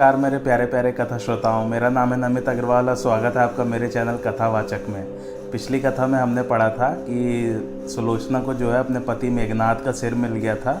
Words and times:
नमस्कार, 0.00 0.16
मेरे 0.16 0.38
प्यारे 0.38 0.66
प्यारे 0.66 0.90
कथा 0.92 1.16
श्रोताओं, 1.18 1.66
मेरा 1.68 1.88
नाम 1.88 2.12
है 2.12 2.18
नमित 2.18 2.48
अग्रवाल 2.48 2.88
और 2.88 2.94
स्वागत 2.96 3.36
है 3.36 3.42
आपका 3.42 3.64
मेरे 3.64 3.88
चैनल 3.88 4.16
कथावाचक 4.16 4.86
में। 4.88 5.02
पिछली 5.52 5.80
कथा 5.80 6.06
में 6.06 6.18
हमने 6.18 6.42
पढ़ा 6.42 6.68
था 6.70 6.88
कि 7.00 7.88
सुलोचना 7.94 8.40
को 8.40 8.54
जो 8.54 8.70
है 8.72 8.78
अपने 8.78 9.00
पति 9.00 9.30
मेघनाथ 9.30 9.84
का 9.84 9.92
सिर 9.92 10.14
मिल 10.14 10.32
गया 10.32 10.54
था 10.56 10.80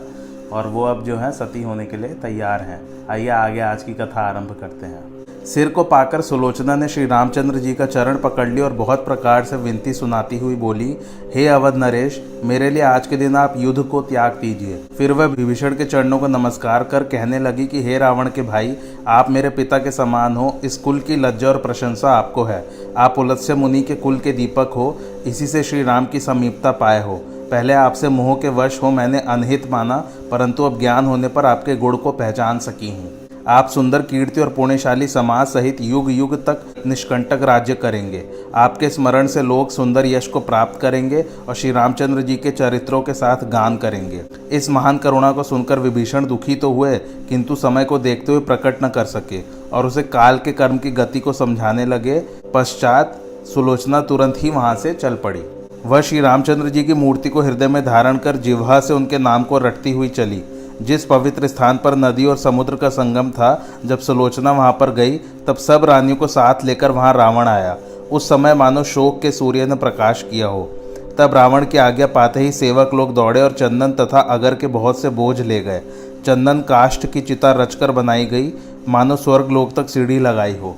और 0.52 0.66
वो 0.66 0.84
अब 0.84 1.04
जो 1.04 1.16
है 1.16 1.30
सती 1.32 1.62
होने 1.62 1.86
के 1.86 1.96
लिए 1.96 2.14
तैयार 2.14 2.60
हैं। 2.60 2.80
आइए, 3.08 3.28
आगे 3.28 3.60
आज 3.60 3.82
की 3.82 3.94
कथा 3.94 4.20
आरंभ 4.20 4.56
करते 4.60 4.86
हैं। 4.86 5.24
सिर 5.46 5.68
को 5.68 5.82
पाकर 5.84 6.20
सुलोचना 6.20 6.76
ने 6.76 6.88
श्री 6.88 7.06
रामचंद्र 7.06 7.58
जी 7.58 7.74
का 7.74 7.86
चरण 7.86 8.16
पकड़ 8.16 8.48
लिया 8.48 8.64
और 8.64 8.72
बहुत 8.72 9.04
प्रकार 9.04 9.44
से 9.44 9.56
विनती 9.56 9.92
सुनाती 9.92 10.38
हुई 10.38 10.54
बोली, 10.54 10.96
हे 11.34 11.46
अवध 11.48 11.76
नरेश, 11.76 12.22
मेरे 12.44 12.70
लिए 12.70 12.82
आज 12.82 13.06
के 13.06 13.16
दिन 13.16 13.36
आप 13.36 13.54
युद्ध 13.56 13.82
को 13.82 14.02
त्याग 14.02 14.32
दीजिए 14.32 14.84
फिर 14.98 15.12
वह 15.12 15.24
विभीषण 15.24 15.74
के 15.74 15.84
चरणों 15.84 16.18
को 16.18 16.26
नमस्कार 16.26 16.84
कर 16.84 17.02
कहने 17.02 17.38
लगी 17.38 17.66
कि, 17.66 17.82
हे 17.82 17.98
रावण 17.98 18.28
के 18.28 18.42
भाई, 18.42 18.76
आप 19.08 19.30
मेरे 19.30 19.50
पिता 19.50 19.78
के 19.78 19.90
समान 19.90 20.36
हो, 20.36 20.60
इस 20.64 20.76
कुल 20.76 21.00
की 21.00 21.16
लज्जा 21.16 21.48
और 21.48 21.56
प्रशंसा 21.56 22.10
आपको 22.10 22.44
है। 22.44 22.64
आप 22.96 23.18
उलस्य 23.18 23.54
मुनि 23.54 23.82
के 23.82 23.94
कुल 23.94 24.18
के 24.18 24.32
दीपक 24.32 24.70
हो, 24.76 24.98
इसी 25.26 25.46
से 25.46 25.62
श्री 25.62 25.82
राम 25.82 26.06
की 26.06 26.20
समीपता 26.20 26.70
पाए 26.70 27.02
हो। 27.02 27.16
पहले 27.50 27.72
आपसे 27.72 28.08
मोह 28.08 28.34
के 28.34 28.48
वश 28.48 28.82
हो 28.82 28.90
मैंने 28.90 29.20
अनहित 29.20 29.70
माना, 29.70 29.96
परंतु 30.30 30.64
अब 30.64 30.78
ज्ञान 30.78 31.06
होने 31.06 31.28
पर 31.28 31.46
आपके 31.46 31.76
गुण 31.76 31.96
को 31.96 32.12
पहचान 32.12 32.58
सकी 32.58 32.90
हूँ। 32.90 33.19
आप 33.48 33.68
सुंदर 33.68 34.02
कीर्ति 34.02 34.40
और 34.40 34.48
पुण्यशाली 34.48 35.06
समाज 35.08 35.46
सहित 35.46 35.80
युग 35.80 36.10
युग 36.12 36.34
तक 36.46 36.64
निष्कंटक 36.86 37.42
राज्य 37.42 37.74
करेंगे। 37.74 38.22
आपके 38.54 38.88
स्मरण 38.90 39.26
से 39.26 39.42
लोग 39.42 39.70
सुंदर 39.70 40.06
यश 40.06 40.26
को 40.26 40.40
प्राप्त 40.40 40.80
करेंगे 40.80 41.24
और 41.48 41.54
श्री 41.54 41.70
रामचंद्र 41.72 42.22
जी 42.22 42.36
के 42.36 42.50
चरित्रों 42.50 43.00
के 43.02 43.14
साथ 43.14 43.44
गान 43.44 43.76
करेंगे। 43.76 44.22
इस 44.52 44.68
महान 44.70 44.98
करुणा 44.98 45.32
को 45.32 45.42
सुनकर 45.42 45.78
विभीषण 45.78 46.26
दुखी 46.26 46.54
तो 46.54 46.72
हुए, 46.72 46.96
किंतु 46.98 47.56
समय 47.56 47.84
को 47.84 47.98
देखते 47.98 48.32
हुए 48.32 48.40
प्रकट 48.40 48.84
न 48.84 48.88
कर 48.88 49.04
सके 49.04 49.40
और 49.72 49.86
उसे 49.86 50.02
काल 50.02 50.38
के 50.38 50.52
कर्म 50.52 50.78
की 50.78 50.90
गति 50.90 51.20
को 51.20 51.32
समझाने 51.32 51.86
लगे। 51.86 52.18
पश्चात 52.54 53.20
सुलोचना 53.54 54.00
तुरंत 54.00 54.42
ही 54.42 54.50
वहाँ 54.50 54.74
से 54.74 54.94
चल 54.94 55.14
पड़ी। 55.14 55.42
वह 55.86 56.00
श्री 56.00 56.20
रामचंद्र 56.20 56.68
जी 56.68 56.82
की 56.84 56.94
मूर्ति 56.94 57.28
को 57.28 57.40
हृदय 57.40 57.68
में 57.68 57.84
धारण 57.84 58.16
कर 58.16 58.36
जिह्वा 58.36 58.80
से 58.80 58.94
उनके 58.94 59.18
नाम 59.18 59.42
को 59.42 59.58
रटती 59.58 59.92
हुई 59.92 60.08
चली। 60.08 60.42
जिस 60.80 61.04
पवित्र 61.04 61.46
स्थान 61.46 61.78
पर 61.84 61.96
नदी 61.96 62.24
और 62.24 62.36
समुद्र 62.36 62.76
का 62.76 62.88
संगम 62.88 63.30
था, 63.30 63.66
जब 63.86 63.98
सुलोचना 63.98 64.52
वहाँ 64.52 64.72
पर 64.72 64.90
गई, 64.90 65.16
तब 65.16 65.56
सब 65.56 65.84
रानियों 65.84 66.16
को 66.16 66.26
साथ 66.26 66.54
लेकर 66.64 66.90
वहाँ 66.90 67.14
रावण 67.14 67.48
आया। 67.48 67.76
उस 68.12 68.28
समय 68.28 68.54
मानो 68.54 68.84
शोक 68.84 69.22
के 69.22 69.32
सूर्य 69.32 69.66
ने 69.66 69.74
प्रकाश 69.74 70.22
किया 70.30 70.46
हो। 70.46 70.70
तब 71.18 71.34
रावण 71.34 71.64
की 71.64 71.78
आज्ञा 71.78 72.06
पाते 72.06 72.40
ही 72.40 72.52
सेवक 72.52 72.90
लोग 72.94 73.14
दौड़े 73.14 73.42
और 73.42 73.52
चंदन 73.52 73.92
तथा 73.92 74.20
अगर 74.20 74.54
के 74.54 74.66
बहुत 74.66 74.98
से 74.98 75.08
बोझ 75.08 75.40
ले 75.40 75.60
गए। 75.60 75.80
चंदन 76.26 76.60
काष्ठ 76.60 77.06
की 77.06 77.20
चिता 77.20 77.52
रचकर 77.52 77.90
बनाई 77.90 78.26
गई, 78.26 78.52
मानो 78.88 79.16
स्वर्ग 79.16 79.50
लोग 79.50 79.76
तक 79.76 79.88
सीढ़ी 79.88 80.18
लगाई 80.18 80.56
हो। 80.56 80.76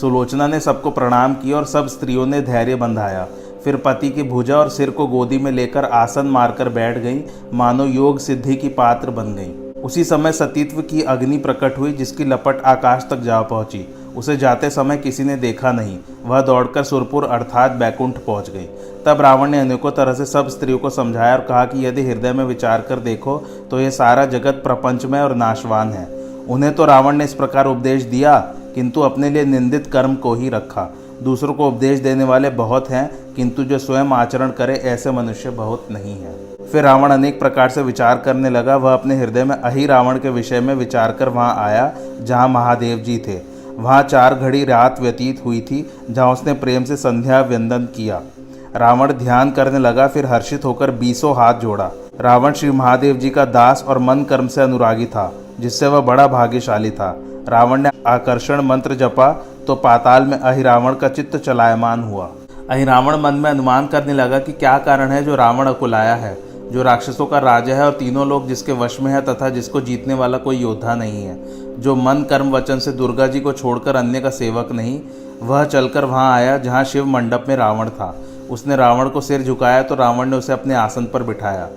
सुलोचना 0.00 0.46
ने 0.46 0.60
सबको 0.60 0.90
प्रणाम 0.90 1.34
किया 1.34 1.56
और 1.56 1.64
सब 1.64 1.86
स्त्रियों 1.86 2.26
ने 2.26 2.40
धैर्य 2.40 2.74
बंधाया। 2.74 3.26
फिर 3.64 3.76
पति 3.76 4.10
की 4.10 4.22
भुजा 4.22 4.56
और 4.56 4.68
सिर 4.68 4.90
को 4.90 5.06
गोदी 5.06 5.38
में 5.38 5.50
लेकर 5.52 5.84
आसन 5.84 6.26
मारकर 6.26 6.68
बैठ 6.68 6.98
गई। 6.98 7.22
मानो 7.54 7.84
योग 7.86 8.18
सिद्धि 8.18 8.56
की 8.56 8.68
पात्र 8.70 9.10
बन 9.10 9.34
गई। 9.34 9.80
उसी 9.82 10.04
समय 10.04 10.32
सतीत्व 10.32 10.80
की 10.82 11.02
अग्नि 11.02 11.38
प्रकट 11.38 11.78
हुई, 11.78 11.92
जिसकी 11.92 12.24
लपट 12.24 12.62
आकाश 12.62 13.06
तक 13.10 13.20
जा 13.20 13.40
पहुँची। 13.42 13.86
उसे 14.16 14.36
जाते 14.36 14.70
समय 14.70 14.96
किसी 14.96 15.24
ने 15.24 15.36
देखा 15.36 15.72
नहीं। 15.72 15.98
वह 16.24 16.40
दौड़कर 16.40 16.82
सुरपुर 16.84 17.24
अर्थात 17.24 17.72
बैकुंठ 17.72 18.18
पहुँच 18.18 18.50
गई। 18.50 18.66
तब 19.06 19.20
रावण 19.20 19.50
ने 19.50 19.60
अनेकों 19.60 19.90
तरह 19.90 20.14
से 20.14 20.24
सब 20.26 20.48
स्त्रियों 20.48 20.78
को 20.78 20.90
समझाया 20.90 21.34
और 21.34 21.40
कहा 21.40 21.64
कि 21.64 21.86
यदि 21.86 22.02
हृदय 22.02 22.32
में 22.32 22.44
विचार 22.44 22.80
कर 22.80 23.00
देखो 23.00 23.36
तो 23.70 23.80
ये 23.80 23.90
सारा 23.90 24.24
जगत 24.26 24.60
प्रपंचमय 24.64 25.20
और 25.20 25.34
नाशवान 25.36 25.92
है। 25.92 26.06
उन्हें 26.46 26.74
तो 26.74 26.84
रावण 26.84 27.16
ने 27.16 27.24
इस 27.24 27.34
प्रकार 27.34 27.66
उपदेश 27.66 28.02
दिया, 28.02 28.38
किंतु 28.74 29.00
अपने 29.00 29.30
लिए 29.30 29.44
निंदित 29.44 29.86
कर्म 29.86 30.14
को 30.14 30.34
ही 30.34 30.48
रखा। 30.48 30.82
दूसरों 31.22 31.54
को 31.54 31.68
उपदेश 31.68 32.00
देने 32.00 32.24
वाले 32.24 32.50
बहुत 32.50 32.90
हैं, 32.90 33.08
किंतु 33.34 33.64
जो 33.64 33.78
स्वयं 33.78 34.12
आचरण 34.12 34.50
करे 34.50 34.74
ऐसे 34.74 35.10
मनुष्य 35.10 35.50
बहुत 35.50 35.88
नहीं 35.90 36.14
हैं। 36.20 36.34
फिर 36.66 36.84
रावण 36.84 37.10
अनेक 37.10 37.38
प्रकार 37.40 37.68
से 37.68 37.82
विचार 37.82 38.18
करने 38.18 38.50
लगा। 38.50 38.76
वह 38.76 38.92
अपने 38.92 39.16
हृदय 39.16 39.44
में 39.44 39.54
अहि 39.56 39.86
रावण 39.86 40.18
के 40.18 40.30
विषय 40.30 40.60
में 40.60 40.74
विचार 40.74 41.12
कर 41.12 41.28
वहाँ 41.28 41.54
आया, 41.58 41.92
जहाँ 42.20 42.48
महादेव 42.48 42.98
जी 42.98 43.18
थे। 43.18 43.40
वहाँ 43.72 44.02
चार 44.02 44.34
घड़ी 44.34 44.64
रात 44.64 45.00
व्यतीत 45.00 45.44
हुई 45.44 45.60
थी, 45.60 45.86
जहाँ 46.10 46.32
उसने 46.32 46.52
प्रेम 46.52 46.84
से 46.84 46.96
संध्या 46.96 47.40
व्यंदन 47.40 47.84
किया। 47.96 48.20
रावण 48.76 49.12
ध्यान 49.12 49.50
करने 49.50 49.78
लगा, 49.78 50.06
फिर 50.06 50.26
हर्षित 50.26 50.64
होकर 50.64 50.90
बीसों 50.90 51.36
हाथ 51.36 51.54
जोड़ा। 51.54 51.90
रावण 52.20 52.52
श्री 52.52 52.70
महादेव 52.70 53.16
जी 53.16 53.30
का 53.30 53.44
दास 53.44 53.84
और 53.88 53.98
मन 53.98 54.22
कर्म 54.24 54.46
से 54.46 54.60
अनुरागी 54.62 55.06
था, 55.06 55.32
जिससे 55.60 55.86
वह 55.86 56.00
बड़ा 56.00 56.26
भाग्यशाली 56.26 56.90
था। 56.90 57.14
रावण 57.48 57.80
ने 57.80 57.90
आकर्षण 58.06 58.60
मंत्र 58.60 58.94
जपा 58.94 59.30
तो 59.66 59.74
पाताल 59.74 60.22
में 60.22 60.38
अहिरावण 60.38 60.94
का 60.94 61.08
चित्त 61.08 61.36
चलायमान 61.36 62.02
हुआ। 62.02 62.30
अहिरावण 62.70 63.16
मन 63.16 63.34
में 63.34 63.50
अनुमान 63.50 63.86
करने 63.86 64.12
लगा 64.12 64.38
कि 64.38 64.52
क्या 64.52 64.76
कारण 64.78 65.10
है 65.10 65.22
जो 65.24 65.34
रावण 65.34 65.66
अकुलाया 65.66 66.14
है, 66.14 66.36
जो 66.72 66.82
राक्षसों 66.82 67.26
का 67.26 67.38
राजा 67.38 67.74
है 67.74 67.84
और 67.86 67.92
तीनों 67.92 68.26
लोग 68.28 68.46
जिसके 68.48 68.72
वश 68.72 68.98
में 69.00 69.10
है 69.12 69.20
तथा 69.20 69.48
जिसको 69.48 69.80
जीतने 69.80 70.14
वाला 70.14 70.38
कोई 70.38 70.56
योद्धा 70.56 70.94
नहीं 70.94 71.24
है। 71.24 71.80
जो 71.80 71.94
मन 71.96 72.22
कर्म 72.30 72.50
वचन 72.50 72.78
से 72.78 72.92
दुर्गा 72.92 73.26
जी 73.26 73.40
को 73.40 73.52
छोड़कर 73.52 73.96
अन्य 73.96 74.20
का 74.20 74.30
सेवक 74.30 74.72
नहीं, 74.72 75.00
वह 75.42 75.64
चलकर 75.64 76.04
वहाँ 76.04 76.32
आया 76.34 76.56
जहाँ 76.58 76.84
शिव 76.84 77.06
मंडप 77.06 77.44
में 77.48 77.56
रावण 77.56 77.88
था। 77.88 78.14
उसने 78.50 78.76
रावण 78.76 79.08
को 79.08 79.20
सिर 79.20 79.42
झुकाया 79.42 79.82
तो 79.82 79.94
रावण 79.94 80.28
ने 80.28 80.36
उसे 80.36 80.52
अपने 80.52 80.74
आसन 80.74 81.04
पर 81.04 81.22
बिठाया। 81.22 81.68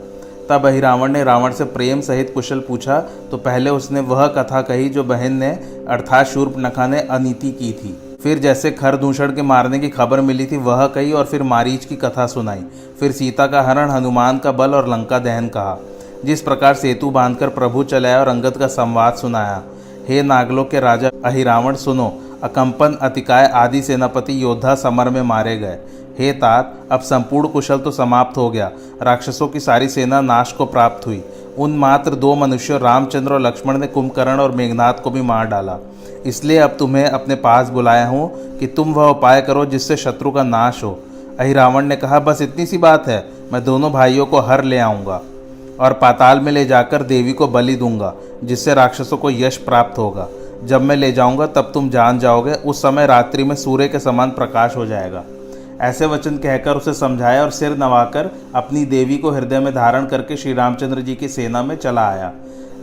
तब 0.49 0.65
अहिरावण 0.65 1.11
ने 1.11 1.23
रावण 1.23 1.51
से 1.51 1.63
प्रेम 1.65 2.01
सहित 2.01 2.31
कुशल 2.33 2.59
पूछा 2.59 2.99
तो 3.31 3.37
पहले 3.37 3.69
उसने 3.69 3.99
वह 3.99 4.25
कथा 4.27 4.61
कही 4.61 4.89
जो 4.89 5.03
बहन 5.03 5.33
ने, 5.33 5.49
अर्थात 5.89 6.27
शूर्पनखा 6.27 6.87
ने 6.87 6.99
अनीति 7.01 7.51
की 7.51 7.71
थी। 7.73 7.97
फिर 8.23 8.39
जैसे 8.39 8.71
खर 8.71 8.95
दूषण 8.97 9.33
के 9.35 9.41
मारने 9.41 9.79
की 9.79 9.89
खबर 9.89 10.21
मिली 10.21 10.45
थी, 10.45 10.57
वह 10.57 10.85
कही 10.87 11.11
और 11.11 11.25
फिर 11.25 11.43
मारीच 11.43 11.85
की 11.85 11.95
कथा 11.95 12.25
सुनाई। 12.27 12.63
फिर 12.99 13.11
सीता 13.11 13.47
का 13.47 13.61
हरण, 13.61 13.89
हनुमान 13.89 14.37
का 14.37 14.51
बल 14.51 14.73
और 14.73 14.89
लंका 14.89 15.19
दहन 15.19 15.47
कहा। 15.47 15.77
जिस 16.25 16.41
प्रकार 16.41 16.73
सेतु 16.73 17.09
बांधकर 17.09 17.49
प्रभु 17.49 17.83
चलाया 17.83 18.19
और 18.19 18.27
अंगद 18.27 18.57
का 18.57 18.67
संवाद 18.67 19.13
सुनाया, 19.13 19.61
हे 20.07 20.21
नागलोक 20.23 20.69
के 20.69 20.79
राजा, 20.79 21.09
अहिरावण 21.25 21.75
सुनो, 21.75 22.13
अकंपन, 22.43 22.97
अतिकाय 23.01 23.45
आदि 23.45 23.81
सेनापति 23.81 24.41
योद्धा 24.43 24.73
समर 24.75 25.09
में 25.09 25.21
मारे 25.21 25.57
गए। 25.57 25.77
हे 26.19 26.31
तात, 26.31 26.73
अब 26.91 26.99
संपूर्ण 26.99 27.47
कुशल 27.47 27.77
तो 27.77 27.91
समाप्त 27.91 28.37
हो 28.37 28.49
गया। 28.49 28.71
राक्षसों 29.01 29.47
की 29.47 29.59
सारी 29.59 29.89
सेना 29.89 30.21
नाश 30.21 30.51
को 30.51 30.65
प्राप्त 30.65 31.07
हुई। 31.07 31.23
उन 31.57 31.77
मात्र 31.77 32.15
दो 32.15 32.33
मनुष्यों, 32.35 32.79
रामचंद्र 32.79 33.33
और 33.33 33.39
लक्ष्मण 33.39 33.77
ने 33.77 33.87
कुंभकर्ण 33.87 34.39
और 34.39 34.51
मेघनाथ 34.51 34.93
को 34.93 35.09
भी 35.09 35.21
मार 35.21 35.45
डाला। 35.45 35.77
इसलिए 36.25 36.57
अब 36.57 36.75
तुम्हें 36.79 37.05
अपने 37.05 37.35
पास 37.35 37.69
बुलाया 37.69 38.07
हूँ 38.07 38.57
कि 38.59 38.67
तुम 38.67 38.93
वह 38.93 39.09
उपाय 39.09 39.41
करो 39.41 39.65
जिससे 39.65 39.97
शत्रु 39.97 40.31
का 40.31 40.43
नाश 40.43 40.83
हो। 40.83 40.99
अहिरावण 41.39 41.85
ने 41.85 41.95
कहा, 41.95 42.19
बस 42.19 42.41
इतनी 42.41 42.65
सी 42.65 42.77
बात 42.77 43.07
है, 43.07 43.23
मैं 43.53 43.63
दोनों 43.63 43.91
भाइयों 43.91 44.25
को 44.25 44.39
हर 44.39 44.63
ले 44.63 44.77
आऊँगा 44.77 45.21
और 45.79 45.93
पाताल 45.93 46.39
में 46.39 46.51
ले 46.51 46.65
जाकर 46.65 47.03
देवी 47.03 47.33
को 47.33 47.47
बलि 47.47 47.75
दूँगा, 47.75 48.13
जिससे 48.43 48.73
राक्षसों 48.73 49.17
को 49.17 49.29
यश 49.29 49.57
प्राप्त 49.57 49.97
होगा। 49.97 50.27
जब 50.63 50.81
मैं 50.81 50.95
ले 50.95 51.11
जाऊँगा, 51.11 51.47
तब 51.47 51.71
तुम 51.73 51.89
जान 51.89 52.19
जाओगे, 52.19 52.53
उस 52.53 52.81
समय 52.81 53.05
रात्रि 53.05 53.43
में 53.43 53.55
सूर्य 53.55 53.87
के 53.87 53.99
समान 53.99 54.29
प्रकाश 54.29 54.75
हो 54.75 54.85
जाएगा। 54.85 55.23
ऐसे 55.81 56.05
वचन 56.05 56.37
कहकर 56.37 56.75
उसे 56.75 56.93
समझाया 56.93 57.43
और 57.43 57.49
सिर 57.51 57.77
नवाकर 57.77 58.29
अपनी 58.55 58.85
देवी 58.85 59.17
को 59.17 59.31
हृदय 59.31 59.59
में 59.59 59.75
धारण 59.75 60.05
करके 60.05 60.37
श्री 60.37 60.53
रामचंद्र 60.53 61.01
जी 61.01 61.15
की 61.15 61.27
सेना 61.27 61.63
में 61.63 61.75
चला 61.75 62.09
आया। 62.09 62.31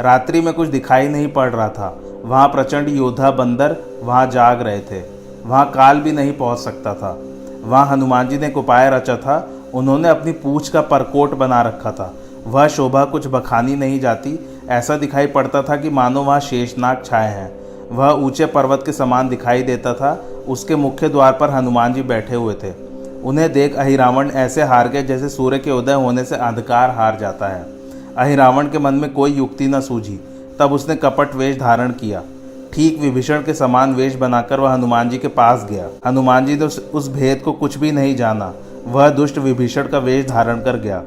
रात्रि 0.00 0.40
में 0.40 0.54
कुछ 0.54 0.68
दिखाई 0.68 1.08
नहीं 1.08 1.28
पड़ 1.28 1.50
रहा 1.50 1.68
था। 1.68 2.00
वहाँ 2.24 2.48
प्रचंड 2.48 2.88
योद्धा 2.88 3.30
बंदर 3.30 3.76
वहाँ 4.02 4.26
जाग 4.26 4.62
रहे 4.62 4.80
थे। 4.80 5.04
वहाँ 5.46 5.70
काल 5.70 6.00
भी 6.00 6.12
नहीं 6.12 6.32
पहुँच 6.32 6.58
सकता 6.58 6.94
था। 6.94 7.18
वहाँ 7.64 7.86
हनुमान 7.86 8.28
जी 8.28 8.38
ने 8.38 8.46
एक 8.46 8.56
उपाय 8.56 8.90
रचा 8.90 9.16
था। 9.16 9.50
उन्होंने 9.74 10.08
अपनी 10.08 10.32
पूछ 10.32 10.68
का 10.68 10.80
परकोट 10.80 11.34
बना 11.34 11.62
रखा 11.62 11.90
था। 11.90 12.14
वह 12.46 12.68
शोभा 12.68 13.04
कुछ 13.04 13.26
बखानी 13.26 13.76
नहीं 13.76 14.00
जाती। 14.00 14.48
ऐसा 14.68 14.96
दिखाई 14.96 15.26
पड़ता 15.26 15.62
था 15.62 15.76
कि 15.76 15.90
मानो 15.90 16.22
वहाँ 16.22 16.40
शेषनाग 16.40 17.02
छाए 17.04 17.30
हैं। 17.30 17.60
वह 17.90 18.10
ऊँचे 18.10 18.46
पर्वत 18.46 18.82
के 18.86 18.92
समान 18.92 19.28
दिखाई 19.28 19.62
देता 19.62 19.94
था। 19.94 20.24
उसके 20.48 20.76
मुख्य 20.76 21.08
द्वार 21.08 21.32
पर 21.32 21.50
हनुमान 21.50 21.94
जी 21.94 22.02
बैठे 22.02 22.34
हुए 22.34 22.54
थे। 22.54 22.72
उन्हें 23.24 23.52
देख 23.52 23.74
अहिरावण 23.74 24.30
ऐसे 24.30 24.62
हार 24.62 24.88
गए 24.88 25.02
जैसे 25.02 25.28
सूर्य 25.28 25.58
के 25.58 25.70
उदय 25.70 25.92
होने 25.92 26.24
से 26.24 26.36
अंधकार 26.36 26.90
हार 26.90 27.18
जाता 27.20 27.48
है। 27.48 27.66
अहिरावण 28.16 28.66
के 28.66 28.78
मन 28.78 28.94
में 28.94 29.12
कोई 29.12 29.32
युक्ति 29.32 29.68
न 29.68 29.80
सूझी। 29.80 30.20
तब 30.58 30.72
उसने 30.72 30.96
कपट 30.96 31.34
वेश 31.34 31.58
धारण 31.58 31.90
किया। 31.90 32.22
ठीक 32.72 33.00
विभीषण 33.00 33.38
के 33.38 33.54
समान 33.54 33.94
वेश 33.94 34.14
बनाकर 34.14 34.60
वह 34.60 34.72
हनुमान 34.72 35.10
जी 35.10 35.18
के 35.18 35.28
पास 35.28 35.66
गया। 35.70 35.88
हनुमान 36.06 36.46
जी 36.46 36.54
ने 36.54 36.64
उस, 36.64 37.08
भेद 37.08 37.40
को 37.40 37.52
कुछ 37.52 37.78
भी 37.78 37.92
नहीं 37.92 38.16
जाना। 38.16 38.54
वह 38.86 39.08
दुष्ट 39.10 39.38
विभीषण 39.38 39.82
का 39.82 39.98
वेश 39.98 40.26
धारण 40.26 40.56
कर 40.56 40.76
गया। 40.76 41.02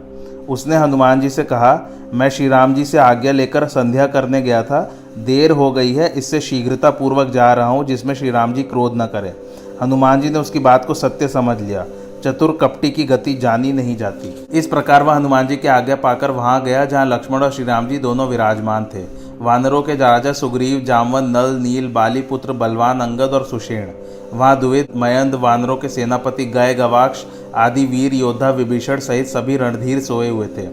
उसने 0.49 0.75
हनुमान 0.75 1.21
जी 1.21 1.29
से 1.29 1.43
कहा 1.43 1.89
मैं 2.13 2.29
श्री 2.29 2.47
राम 2.47 2.73
जी 2.73 2.85
से 2.85 2.97
आज्ञा 2.97 3.31
लेकर 3.31 3.67
संध्या 3.67 4.07
करने 4.07 4.41
गया 4.41 4.63
था। 4.63 4.91
देर 5.17 5.51
हो 5.51 5.71
गई 5.71 5.93
है, 5.93 6.13
इससे 6.15 6.41
शीघ्रता 6.41 6.89
पूर्वक 6.89 7.27
जा 7.27 7.53
रहा 7.53 7.67
हूँ, 7.67 7.85
जिसमें 7.85 8.13
श्री 8.13 8.31
राम 8.31 8.53
जी 8.53 8.63
क्रोध 8.63 8.93
न 8.95 9.05
करें। 9.05 9.33
हनुमान 9.81 10.21
जी 10.21 10.29
ने 10.29 10.39
उसकी 10.39 10.59
बात 10.59 10.85
को 10.85 10.93
सत्य 10.93 11.27
समझ 11.27 11.61
लिया। 11.61 11.85
चतुर 12.23 12.57
कपटी 12.61 12.89
की 12.89 13.03
गति 13.03 13.33
जानी 13.33 13.73
नहीं 13.73 13.97
जाती। 13.97 14.47
इस 14.57 14.67
प्रकार 14.67 15.03
वह 15.03 15.13
हनुमान 15.13 15.47
जी 15.47 15.55
की 15.57 15.67
आज्ञा 15.67 15.95
पाकर 15.95 16.31
वहाँ 16.31 16.63
गया, 16.63 16.85
जहाँ 16.85 17.05
लक्ष्मण 17.05 17.39
और 17.39 17.51
श्री 17.51 17.65
राम 17.65 17.87
जी 17.87 17.97
दोनों 17.97 18.27
विराजमान 18.27 18.85
थे। 18.85 19.03
वानरों 19.39 19.81
के 19.81 19.95
राजा 19.95 20.33
सुग्रीव, 20.33 20.79
जामवन, 20.79 21.23
नल, 21.23 21.55
नील 21.55 21.87
बाली 21.87 22.21
पुत्र 22.21 22.53
बलवान, 22.53 22.99
अंगद 22.99 23.33
और 23.33 23.43
सुषेण। 23.43 23.87
वहाँ 24.33 24.59
द्वित 24.59 24.95
मयंद, 24.95 25.35
वानरों 25.35 25.77
के 25.77 25.89
सेनापति 25.89 26.45
गय, 26.45 26.73
गवाक्ष 26.73 27.23
आदि 27.55 27.85
वीर, 27.85 28.13
योद्धा, 28.13 28.49
विभीषण 28.49 28.99
सहित 28.99 29.27
सभी 29.27 29.57
रणधीर 29.57 29.99
सोए 29.99 30.29
हुए 30.29 30.47
थे। 30.47 30.67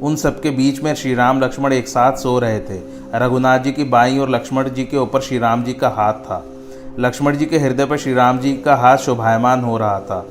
उन 0.00 0.16
सबके 0.16 0.50
बीच 0.50 0.82
में 0.82 0.94
श्री 0.94 1.14
राम, 1.14 1.40
लक्ष्मण 1.40 1.72
एक 1.72 1.88
साथ 1.88 2.16
सो 2.16 2.38
रहे 2.38 2.60
थे। 2.60 2.97
रघुनाथ 3.14 3.58
जी 3.58 3.72
की 3.72 3.84
बाई 3.84 4.18
और 4.18 4.30
लक्ष्मण 4.30 4.68
जी 4.68 4.84
के 4.84 4.96
ऊपर 4.96 5.20
श्री 5.20 5.38
राम 5.38 5.62
जी 5.64 5.72
का 5.72 5.88
हाथ 5.88 6.12
था। 6.12 6.42
लक्ष्मण 6.98 7.36
जी 7.36 7.46
के 7.46 7.58
हृदय 7.58 7.84
पर 7.84 7.96
श्री 7.96 8.14
राम 8.14 8.38
जी 8.38 8.52
का 8.56 8.74
हाथ 8.76 8.96
शोभायमान 8.96 9.60
हो 9.60 9.76
रहा 9.78 10.00
था। 10.00 10.24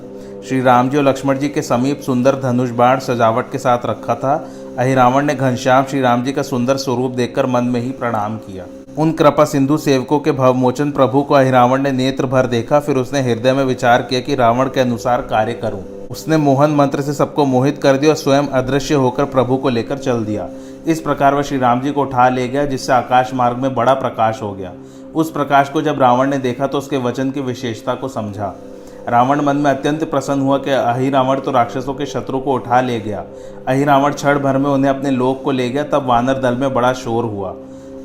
श्री 0.48 0.62
राम 0.62 0.90
जी 0.90 0.98
और 0.98 1.04
लक्ष्मण 1.04 1.38
जी 1.38 1.50
के 1.50 1.62
समीप 1.62 2.02
सुंदर 2.02 2.36
धनुष 2.36 2.70
बाण 2.70 3.00
सजावट 3.00 3.52
के 3.52 3.58
साथ 3.58 3.86
रखा 3.86 4.16
था। 4.16 4.36
अहिरावण 4.80 5.26
ने 5.26 5.36
घनश्याम 5.36 5.86
श्री 5.86 6.02
राम 6.02 6.24
जी 6.24 6.32
का 6.32 6.42
सुंदर 6.42 6.78
स्वरूप 6.78 7.12
देखकर 7.12 7.46
मन 7.46 7.64
में 7.64 7.82
ही 7.82 7.90
प्रणाम 7.90 8.38
किया। 8.38 8.66
उन 8.98 9.12
कृपा 9.12 9.46
सिंधु 9.46 9.78
सेवकों 9.78 10.20
के 10.20 10.32
भवमोचन 10.32 10.92
प्रभु 10.92 11.22
को 11.22 11.34
अहिरावण 11.34 11.82
ने 11.82 11.92
नेत्र 11.92 12.26
भर 12.26 12.48
देखा, 12.48 12.80
फिर 12.80 12.96
उसने 12.96 13.22
हृदय 13.22 13.54
में 13.54 13.64
विचार 13.66 14.02
किया 14.02 14.22
कि 14.22 14.36
रावण 14.36 14.70
के 14.70 14.80
अनुसार 14.80 15.22
कार्य 15.22 15.54
करूँ। 15.54 15.84
उसने 16.12 16.38
मोहन 16.38 16.72
मंत्र 16.72 17.02
से 17.02 17.14
सबको 17.14 17.46
मोहित 17.46 17.78
कर 17.78 17.98
दिया 17.98 18.12
और 18.12 18.18
स्वयं 18.18 18.48
अदृश्य 18.48 18.96
होकर 18.96 19.26
प्रभु 19.26 19.58
को 19.58 19.70
लेकर 19.70 19.98
चल 19.98 20.24
दिया। 20.26 20.48
इस 20.88 21.00
प्रकार 21.02 21.36
वह 21.36 21.42
श्री 21.42 21.58
राम 21.58 21.82
जी 21.82 21.92
को 21.92 22.02
उठा 22.02 22.30
ले 22.30 22.48
गया, 22.48 22.66
जिससे 22.66 22.94
आकाश 22.94 23.34
मार्ग 23.34 23.58
में 23.58 23.76
बड़ा 23.76 23.94
प्रकाश 23.94 24.42
हो 24.42 24.52
गया। 24.54 24.74
उस 25.16 25.32
प्रकाश 25.32 25.70
को 25.70 25.82
जब 25.82 26.02
रावण 26.02 26.30
ने 26.30 26.38
देखा 26.38 26.68
तो 26.68 26.78
उसके 26.78 26.98
वचन 26.98 27.32
की 27.32 27.42
विशेषता 27.42 27.94
को 27.94 28.08
समझा। 28.08 28.56
रावण 29.10 29.42
मन 29.42 29.58
में 29.58 29.72
अत्यंत 29.72 30.04
प्रसन्न 30.04 30.42
हुआ 30.42 30.58
कि 30.58 30.72
अहि 30.72 31.10
रावण 31.10 31.40
तो 31.40 31.52
राक्षसों 31.52 31.94
के 31.94 32.06
शत्रु 32.06 32.40
को 32.40 32.54
उठा 32.54 32.82
ले 32.82 33.00
गया। 33.00 33.24
अहि 33.68 33.84
रावण 33.84 34.14
क्षण 34.14 34.40
भर 34.40 34.58
में 34.58 34.70
उन्हें 34.70 34.90
अपने 34.92 35.12
लोक 35.12 35.44
को 35.44 35.52
ले 35.52 35.70
गया, 35.70 35.84
तब 35.84 36.06
वानर 36.06 36.34
दल 36.34 36.56
में 36.56 36.74
बड़ा 36.74 36.94
शोर 36.94 37.24
हुआ। 37.24 37.56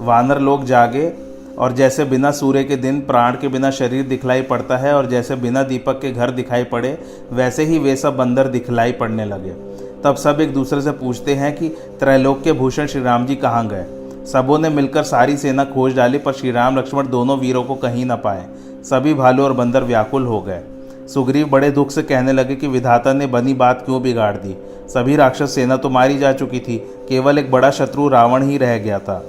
वानर 0.00 0.38
लोग 0.38 0.64
जागे, 0.64 1.12
और 1.58 1.72
जैसे 1.72 2.04
बिना 2.04 2.30
सूर्य 2.30 2.64
के 2.64 2.76
दिन, 2.76 3.00
प्राण 3.00 3.32
के 3.32 3.48
बिना 3.48 3.70
शरीर 3.70 4.04
दिखलाई 4.04 4.42
पड़ता 4.42 4.76
है, 4.76 4.94
और 4.94 5.06
जैसे 5.06 5.36
बिना 5.36 5.62
दीपक 5.62 6.00
के 6.00 6.12
घर 6.12 6.30
दिखाई 6.30 6.64
पड़े, 6.64 6.98
वैसे 7.32 7.64
ही 7.64 7.78
वे 7.78 7.96
सब 7.96 8.16
बंदर 8.16 8.48
दिखलाई 8.48 8.92
पड़ने 8.92 9.24
लगे। 9.24 9.71
तब 10.04 10.16
सब 10.16 10.40
एक 10.40 10.52
दूसरे 10.54 10.80
से 10.82 10.90
पूछते 10.90 11.34
हैं 11.34 11.56
कि 11.56 11.68
त्रैलोक्य 11.68 12.52
भूषण 12.52 12.86
श्री 12.86 13.02
राम 13.02 13.26
जी 13.26 13.36
कहाँ 13.36 13.66
गए? 13.68 13.84
सबों 14.26 14.58
ने 14.58 14.68
मिलकर 14.68 15.02
सारी 15.02 15.36
सेना 15.36 15.64
खोज 15.64 15.96
डाली, 15.96 16.18
पर 16.18 16.32
श्री 16.32 16.50
राम 16.50 16.78
लक्ष्मण 16.78 17.08
दोनों 17.08 17.38
वीरों 17.38 17.64
को 17.64 17.74
कहीं 17.74 18.06
न 18.06 18.16
पाए। 18.16 18.46
सभी 18.84 19.14
भालू 19.14 19.44
और 19.44 19.52
बंदर 19.52 19.84
व्याकुल 19.84 20.26
हो 20.26 20.40
गए। 20.40 20.60
सुग्रीव 21.08 21.48
बड़े 21.48 21.70
दुख 21.70 21.90
से 21.90 22.02
कहने 22.02 22.32
लगे 22.32 22.56
कि 22.56 22.68
विधाता 22.68 23.12
ने 23.12 23.26
बनी 23.26 23.54
बात 23.54 23.82
क्यों 23.84 24.02
बिगाड़ 24.02 24.36
दी? 24.36 24.56
सभी 24.88 25.16
राक्षस 25.16 25.54
सेना 25.54 25.76
तो 25.76 25.90
मारी 25.90 26.18
जा 26.18 26.32
चुकी 26.32 26.60
थी, 26.60 26.76
केवल 27.08 27.38
एक 27.38 27.50
बड़ा 27.50 27.70
शत्रु 27.70 28.08
रावण 28.08 28.42
ही 28.42 28.58
रह 28.58 28.78
गया 28.78 28.98
था। 28.98 29.22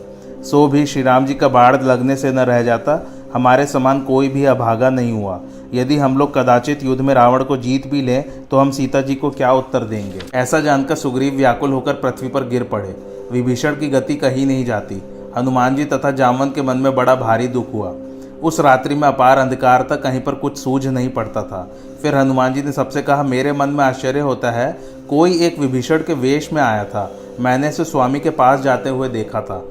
सो 0.43 0.67
भी 0.67 0.85
श्री 0.85 1.01
राम 1.01 1.25
जी 1.25 1.33
का 1.33 1.47
बाढ़ 1.47 1.83
लगने 1.83 2.15
से 2.15 2.31
न 2.31 2.39
रह 2.39 2.61
जाता 2.61 2.95
हमारे 3.33 3.65
समान 3.65 4.01
कोई 4.01 4.27
भी 4.27 4.45
अभागा 4.45 4.89
नहीं 4.89 5.11
हुआ। 5.11 5.39
यदि 5.73 5.97
हम 5.97 6.17
लोग 6.17 6.33
कदाचित 6.35 6.83
युद्ध 6.83 7.01
में 7.01 7.13
रावण 7.13 7.43
को 7.43 7.57
जीत 7.57 7.87
भी 7.87 8.01
लें 8.01 8.47
तो 8.47 8.57
हम 8.57 8.71
सीता 8.71 9.01
जी 9.01 9.15
को 9.15 9.29
क्या 9.29 9.51
उत्तर 9.53 9.83
देंगे? 9.83 10.19
ऐसा 10.33 10.59
जानकर 10.59 10.95
सुग्रीव 10.95 11.35
व्याकुल 11.35 11.71
होकर 11.71 11.93
पृथ्वी 11.93 12.27
पर 12.27 12.47
गिर 12.47 12.63
पड़े। 12.63 12.95
विभीषण 13.31 13.75
की 13.75 13.87
गति 13.87 14.15
कहीं 14.15 14.45
नहीं 14.45 14.65
जाती। 14.65 15.01
हनुमान 15.37 15.75
जी 15.75 15.85
तथा 15.85 16.11
जामवंत 16.11 16.55
के 16.55 16.61
मन 16.61 16.77
में 16.77 16.95
बड़ा 16.95 17.15
भारी 17.15 17.47
दुख 17.47 17.73
हुआ। 17.73 17.93
उस 18.43 18.59
रात्रि 18.59 18.95
में 18.95 19.07
अपार 19.07 19.37
अंधकार 19.37 19.87
था 19.91 19.95
कहीं 19.95 20.21
पर 20.21 20.35
कुछ 20.35 20.57
सूझ 20.57 20.87
नहीं 20.87 21.09
पड़ता 21.09 21.43
था। 21.43 21.71
फिर 22.01 22.15
हनुमान 22.15 22.53
जी 22.53 22.63
ने 22.63 22.71
सबसे 22.71 23.01
कहा, 23.01 23.23
मेरे 23.23 23.53
मन 23.53 23.69
में 23.69 23.83
आश्चर्य 23.85 24.19
होता 24.19 24.51
है, 24.51 24.71
कोई 25.09 25.39
एक 25.41 25.59
विभीषण 25.59 25.97
के 25.97 26.13
वेश 26.13 26.53
में 26.53 26.61
आया 26.61 26.83
था। 26.83 27.11
मैंने 27.39 27.69
इसे 27.69 27.83
स्वामी 27.83 28.19
के 28.19 28.29
पास 28.29 28.59
जाते 28.59 28.89
हुए 28.89 29.09
देखा 29.09 29.41
था। 29.41 29.63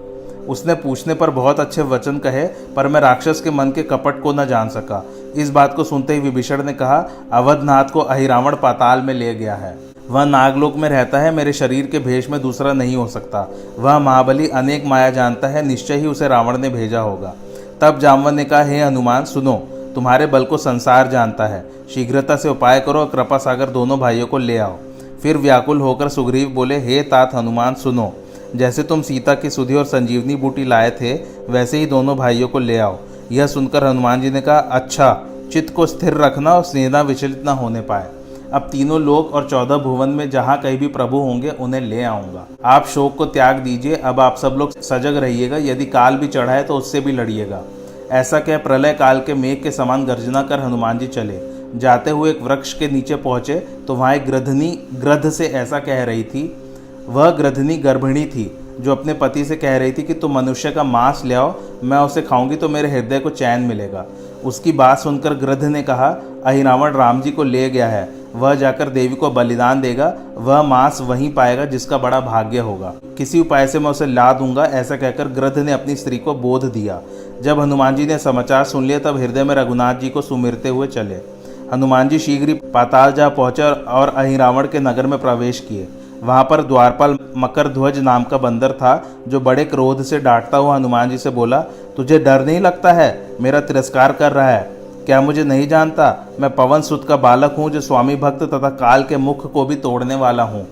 उसने 0.48 0.74
पूछने 0.74 1.14
पर 1.14 1.30
बहुत 1.30 1.60
अच्छे 1.60 1.82
वचन 1.82 2.18
कहे, 2.18 2.46
पर 2.46 2.88
मैं 2.88 3.00
राक्षस 3.00 3.40
के 3.40 3.50
मन 3.50 3.70
के 3.70 3.82
कपट 3.82 4.22
को 4.22 4.32
न 4.32 4.46
जान 4.46 4.68
सका। 4.68 5.04
इस 5.34 5.50
बात 5.50 5.74
को 5.74 5.84
सुनते 5.84 6.14
ही 6.14 6.20
विभीषण 6.20 6.62
ने 6.62 6.72
कहा, 6.72 7.08
अवधनाथ 7.32 7.84
को 7.84 8.00
अहिरावण 8.00 8.56
पाताल 8.56 9.00
में 9.00 9.14
ले 9.14 9.34
गया 9.34 9.54
है। 9.54 9.78
वह 10.10 10.24
नागलोक 10.24 10.76
में 10.76 10.88
रहता 10.88 11.18
है, 11.18 11.30
मेरे 11.30 11.52
शरीर 11.52 11.86
के 11.86 11.98
भेष 11.98 12.30
में 12.30 12.42
दूसरा 12.42 12.72
नहीं 12.72 12.96
हो 12.96 13.06
सकता। 13.06 13.48
वह 13.78 13.98
महाबली 13.98 14.48
अनेक 14.48 14.86
माया 14.86 15.10
जानता 15.10 15.48
है, 15.48 15.66
निश्चय 15.66 15.94
ही 15.94 16.06
उसे 16.06 16.28
रावण 16.28 16.58
ने 16.58 16.68
भेजा 16.68 17.00
होगा। 17.00 17.34
तब 17.80 17.98
जामवन 17.98 18.34
ने 18.34 18.44
कहा, 18.44 18.62
हे 18.62 18.82
हनुमान, 18.82 19.24
सुनो, 19.24 19.68
तुम्हारे 19.94 20.26
बल 20.26 20.44
को 20.44 20.56
संसार 20.56 21.08
जानता 21.08 21.46
है। 21.46 21.70
शीघ्रता 21.94 22.36
से 22.36 22.48
उपाय 22.48 22.80
करो 22.80 23.00
और 23.00 23.06
कृपा 23.06 23.38
सागर 23.38 23.66
दोनों 23.66 23.98
भाइयों 24.00 24.26
को 24.26 24.38
ले 24.38 24.58
आओ। 24.58 24.76
फिर 25.22 25.36
व्याकुल 25.36 25.80
होकर 25.80 26.08
सुग्रीव 26.08 26.48
बोले, 26.48 26.78
हे 26.78 27.02
तात 27.02 27.34
हनुमान, 27.34 27.74
सुनो 27.74 28.12
जैसे 28.56 28.82
तुम 28.82 29.02
सीता 29.02 29.34
की 29.34 29.50
सुधी 29.50 29.74
और 29.74 29.84
संजीवनी 29.84 30.36
बूटी 30.36 30.64
लाए 30.64 30.90
थे, 30.90 31.12
वैसे 31.50 31.78
ही 31.78 31.86
दोनों 31.86 32.16
भाइयों 32.16 32.48
को 32.48 32.58
ले 32.58 32.78
आओ। 32.78 32.98
यह 33.32 33.46
सुनकर 33.46 33.84
हनुमान 33.84 34.20
जी 34.20 34.30
ने 34.30 34.40
कहा 34.40 34.58
अच्छा 34.58 35.12
चित्त 35.52 35.72
को 35.74 35.86
स्थिर 35.86 36.14
रखना 36.14 36.54
और 36.54 36.62
सेना 36.64 37.00
विचलित 37.02 37.42
न 37.46 37.48
होने 37.50 37.80
पाए। 37.80 38.08
अब 38.52 38.68
तीनों 38.72 39.00
लोग 39.00 39.32
और 39.32 39.48
चौदह 39.48 39.76
भुवन 39.76 40.08
में 40.08 40.28
जहाँ 40.30 40.60
कहीं 40.60 40.78
भी 40.78 40.86
प्रभु 40.86 41.16
होंगे, 41.18 41.50
उन्हें 41.50 41.80
ले 41.80 42.02
आऊँगा। 42.02 42.46
आप 42.64 42.86
शोक 42.86 43.16
को 43.16 43.26
त्याग 43.26 43.58
दीजिए, 43.58 43.94
अब 43.94 44.20
आप 44.20 44.36
सब 44.36 44.56
लोग 44.58 44.80
सजग 44.80 45.16
रहिएगा। 45.16 45.56
यदि 45.62 45.86
काल 45.86 46.16
भी 46.16 46.28
चढ़ा 46.28 46.52
है 46.52 46.64
तो 46.64 46.76
उससे 46.76 47.00
भी 47.00 47.12
लड़िएगा। 47.12 47.62
ऐसा 48.12 48.38
कह 48.38 48.58
प्रलय 48.58 48.92
काल 48.92 49.20
के 49.20 49.34
मेघ 49.34 49.62
के 49.62 49.70
समान 49.70 50.04
गर्जना 50.04 50.42
कर 50.42 50.60
हनुमान 50.60 50.98
जी 50.98 51.06
चले। 51.06 51.40
जाते 51.74 52.10
हुए 52.10 52.30
एक 52.30 52.42
वृक्ष 52.42 52.72
के 52.74 52.88
नीचे 52.88 53.16
पहुँचे 53.16 53.54
तो 53.86 53.94
वहाँ 53.94 54.14
एक 54.14 54.26
ग्रधनी 54.26 54.70
ग्रध 54.94 55.28
से 55.30 55.46
ऐसा 55.48 55.78
कह 55.78 56.02
रही 56.04 56.24
थी 56.24 56.44
वह 57.08 57.30
ग्रधनी 57.30 57.76
गर्भिणी 57.76 58.24
थी, 58.26 58.50
जो 58.80 58.92
अपने 58.92 59.14
पति 59.14 59.44
से 59.44 59.56
कह 59.56 59.76
रही 59.76 59.92
थी 59.92 60.02
कि 60.02 60.14
तुम 60.14 60.34
मनुष्य 60.34 60.70
का 60.70 60.82
मांस 60.82 61.22
ले 61.24 61.34
आओ, 61.34 61.54
मैं 61.84 61.98
उसे 61.98 62.22
खाऊँगी 62.22 62.56
तो 62.56 62.68
मेरे 62.68 62.88
हृदय 62.88 63.18
को 63.18 63.30
चैन 63.30 63.60
मिलेगा। 63.60 64.04
उसकी 64.44 64.72
बात 64.72 64.98
सुनकर 64.98 65.34
गृध 65.34 65.64
ने 65.64 65.82
कहा 65.82 66.08
अहिरावण 66.46 66.92
राम 66.92 67.20
जी 67.22 67.30
को 67.30 67.42
ले 67.42 67.68
गया 67.70 67.88
है। 67.88 68.08
वह 68.34 68.54
जाकर 68.54 68.88
देवी 68.88 69.14
को 69.14 69.30
बलिदान 69.30 69.80
देगा, 69.80 70.12
वह 70.36 70.62
मांस 70.62 71.00
वहीं 71.00 71.32
पाएगा 71.34 71.64
जिसका 71.64 71.98
बड़ा 71.98 72.20
भाग्य 72.20 72.58
होगा। 72.58 72.92
किसी 73.18 73.40
उपाय 73.40 73.66
से 73.66 73.78
मैं 73.78 73.90
उसे 73.90 74.06
ला 74.06 74.32
दूँगा, 74.32 74.64
ऐसा 74.64 74.96
कहकर 74.96 75.28
गृध 75.28 75.58
ने 75.58 75.72
अपनी 75.72 75.96
स्त्री 75.96 76.18
को 76.18 76.34
बोध 76.34 76.64
दिया। 76.64 77.00
जब 77.42 77.60
हनुमान 77.60 77.96
जी 77.96 78.06
ने 78.06 78.18
समाचार 78.18 78.64
सुन 78.64 78.86
लिया, 78.86 78.98
तब 78.98 79.16
हृदय 79.16 79.44
में 79.44 79.54
रघुनाथ 79.54 79.94
जी 79.94 80.08
को 80.08 80.22
सुमिरते 80.22 80.68
हुए 80.68 80.86
चले। 80.86 81.20
हनुमान 81.72 82.08
जी 82.08 82.18
शीघ्र 82.18 82.48
ही 82.48 82.54
पाताल 82.54 83.12
जा 83.12 83.28
पहुँचे 83.28 83.62
और 83.62 84.08
अहिरावण 84.08 84.66
के 84.66 84.80
नगर 84.80 85.06
में 85.06 85.18
प्रवेश 85.18 85.60
किए। 85.60 85.88
वहाँ 86.22 86.44
पर 86.44 86.62
द्वारपाल 86.62 87.18
मकर 87.36 87.68
ध्वज 87.68 87.98
नाम 87.98 88.24
का 88.24 88.38
बंदर 88.38 88.72
था, 88.72 89.06
जो 89.28 89.40
बड़े 89.40 89.64
क्रोध 89.64 90.02
से 90.02 90.18
डांटता 90.18 90.56
हुआ 90.56 90.76
हनुमान 90.76 91.10
जी 91.10 91.18
से 91.18 91.30
बोला, 91.30 91.60
तुझे 91.96 92.18
डर 92.18 92.44
नहीं 92.46 92.60
लगता 92.60 92.92
है? 92.92 93.36
मेरा 93.40 93.60
तिरस्कार 93.60 94.12
कर 94.12 94.32
रहा 94.32 94.48
है। 94.48 94.70
क्या 95.06 95.20
मुझे 95.20 95.44
नहीं 95.44 95.68
जानता? 95.68 96.26
मैं 96.40 96.54
पवन 96.54 96.80
सुत 96.80 97.08
का 97.08 97.16
बालक 97.16 97.54
हूँ, 97.58 97.70
जो 97.70 97.80
स्वामी 97.80 98.16
भक्त 98.16 98.42
तथा 98.42 98.68
काल 98.68 99.02
के 99.02 99.16
मुख 99.16 99.52
को 99.52 99.64
भी 99.64 99.76
तोड़ने 99.76 100.14
वाला 100.14 100.42
हूँ। 100.42 100.66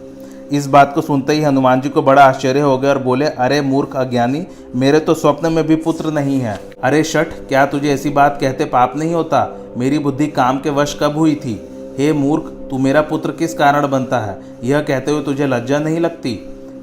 इस 0.52 0.66
बात 0.66 0.92
को 0.94 1.00
सुनते 1.00 1.32
ही 1.32 1.42
हनुमान 1.42 1.80
जी 1.80 1.88
को 1.88 2.02
बड़ा 2.02 2.24
आश्चर्य 2.24 2.60
हो 2.60 2.78
गया 2.78 2.90
और 2.90 2.98
बोले, 2.98 3.26
अरे 3.26 3.60
मूर्ख 3.60 3.96
अज्ञानी, 3.96 4.46
मेरे 4.76 5.00
तो 5.00 5.14
स्वप्न 5.14 5.52
में 5.52 5.66
भी 5.66 5.76
पुत्र 5.76 6.10
नहीं 6.10 6.40
है। 6.40 6.60
अरे 6.84 7.04
शठ, 7.04 7.26
क्या 7.26 7.66
तुझे 7.66 7.92
ऐसी 7.92 8.10
बात 8.10 8.38
कहते 8.40 8.64
पाप 8.64 8.96
नहीं 8.96 9.14
होता? 9.14 9.46
मेरी 9.76 9.98
बुद्धि 9.98 10.26
काम 10.26 10.58
के 10.58 10.70
वश 10.70 10.98
कब 11.02 11.16
हुई 11.16 11.34
थी? 11.34 11.60
हे 11.98 12.12
मूर्ख 12.12 12.44
तू 12.70 12.78
मेरा 12.78 13.00
पुत्र 13.02 13.32
किस 13.32 13.54
कारण 13.54 13.88
बनता 13.88 14.18
है? 14.18 14.38
यह 14.64 14.80
कहते 14.80 15.10
हुए 15.10 15.22
तुझे 15.22 15.46
लज्जा 15.46 15.78
नहीं 15.78 16.00
लगती? 16.00 16.34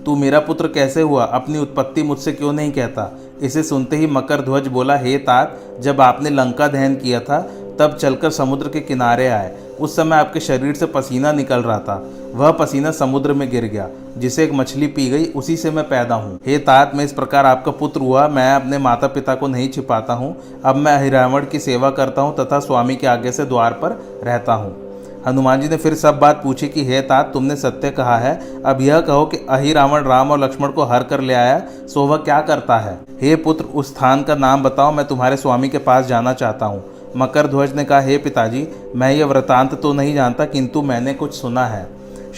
तू 0.06 0.16
मेरा 0.16 0.40
पुत्र 0.40 0.68
कैसे 0.68 1.02
हुआ? 1.02 1.24
अपनी 1.24 1.58
उत्पत्ति 1.58 2.04
मुझसे 2.04 2.32
क्यों 2.32 2.54
नहीं 2.54 2.72
कहता? 2.72 3.20
इसे 3.42 3.64
सुनते 3.64 3.96
ही 3.96 4.08
मकर 4.08 4.42
ध्वज 4.42 4.68
बोला, 4.68 4.98
हे 4.98 5.18
तात 5.18 5.60
जब 5.80 6.02
आपने 6.02 6.30
लंका 6.30 6.68
दहन 6.68 6.96
किया 6.96 7.20
था, 7.20 7.40
तब 7.80 7.96
चलकर 7.96 8.30
समुद्र 8.30 8.70
के 8.70 8.80
किनारे 8.80 9.28
आए। 9.28 9.56
उस 9.80 9.96
समय 9.96 10.16
आपके 10.16 10.40
शरीर 10.40 10.76
से 10.76 10.86
पसीना 10.86 11.32
निकल 11.32 11.62
रहा 11.62 11.80
था। 11.80 12.12
वह 12.34 12.52
पसीना 12.52 12.92
समुद्र 12.92 13.34
में 13.34 13.50
गिर 13.50 13.66
गया, 13.66 13.88
जिसे 14.18 14.44
एक 14.44 14.54
मछली 14.54 14.88
पी 14.88 15.10
गई, 15.10 15.26
उसी 15.26 15.58
से 15.58 15.72
मैं 15.72 15.90
पैदा 15.90 16.16
हूँ। 16.16 16.40
हे 16.46 16.58
तात 16.58 16.92
मैं 16.96 17.06
इस 17.06 17.14
प्रकार 17.14 17.46
आपका 17.46 17.72
पुत्र 17.72 18.00
हुआ। 18.00 18.28
मैं 18.28 18.56
अपने 18.56 18.78
माता 18.78 19.08
पिता 19.08 19.36
को 19.36 19.48
नहीं 19.48 19.70
छिपाता 19.70 20.14
हूँ। 20.14 20.36
अब 20.66 20.76
मैं 20.76 20.98
अहिरावण 20.98 21.46
की 21.46 21.60
सेवा 21.60 21.90
करता 21.90 22.22
हूँ 22.22 22.36
तथा 22.36 22.60
स्वामी 22.60 22.96
के 22.96 23.08
आगे 23.08 23.32
से 23.32 23.46
द्वार 23.46 23.74
पर 23.74 24.02
रहता 24.24 24.54
हूँ। 24.54 24.87
हनुमान 25.28 25.62
जी 25.62 25.70
ने 25.70 25.78
फिर 25.78 25.96
सब 25.96 26.20
बात 26.20 26.44
पूछी 26.44 26.68
कि, 26.68 26.86
हे 26.86 27.02
तात, 27.02 27.30
तुमने 27.34 27.56
सत्य 27.56 27.92
कहा 27.92 28.18
है। 28.18 28.62
अब 28.66 28.82
यह 28.82 29.00
कहो 29.00 29.26
कि 29.26 29.38
अहि 29.50 29.74
रावण 29.74 30.04
राम 30.04 30.32
और 30.32 30.40
लक्ष्मण 30.40 30.70
को 30.70 30.84
हर 30.84 31.04
कर 31.04 31.22
ले 31.22 31.34
आया 31.34 31.62
सो 31.88 32.06
वह 32.06 32.18
क्या 32.18 32.42
करता 32.42 32.78
है? 32.78 33.00
हे 33.22 33.36
पुत्र, 33.36 33.66
उस 33.66 33.96
स्थान 33.96 34.24
का 34.24 34.36
नाम 34.36 34.64
बताओ, 34.64 34.92
मैं 34.92 35.06
तुम्हारे 35.08 35.38
स्वामी 35.38 35.70
के 35.70 35.78
पास 35.78 36.06
जाना 36.06 36.34
चाहता 36.34 36.66
हूँ। 36.66 36.84
मकर 37.18 37.48
ध्वज 37.48 37.76
ने 37.76 37.84
कहा, 37.84 38.00
हे 38.00 38.18
पिताजी, 38.18 38.68
मैं 38.96 39.12
ये 39.12 39.24
वृतांत 39.24 39.82
तो 39.82 39.94
नहीं 39.94 40.14
जानता, 40.14 40.46
किंतु 40.46 40.82
मैंने 40.82 41.14
कुछ 41.14 41.34
सुना 41.34 41.66
है। 41.66 41.88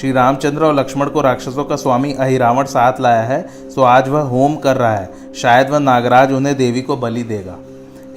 श्री 0.02 0.12
रामचंद्र 0.12 0.64
और 0.64 0.74
लक्ष्मण 0.74 1.10
को 1.10 1.22
राक्षसों 1.22 1.64
का 1.64 1.76
स्वामी 1.76 2.14
अहिरावण 2.14 2.66
साथ 2.66 2.94
लाया 3.00 3.22
है, 3.22 3.50
सो 3.76 3.82
आज 3.82 4.10
वह 4.10 4.22
होम 4.22 4.56
कर 4.56 4.78
रहा 4.78 4.96
है। 4.96 5.10
शायद 5.36 5.70
वह 5.70 5.80
नागराज 5.80 6.32
उन्हें 6.32 6.58
देवी 6.58 6.82
को 6.82 6.98
बलि 6.98 7.24
देगा। 7.24 7.56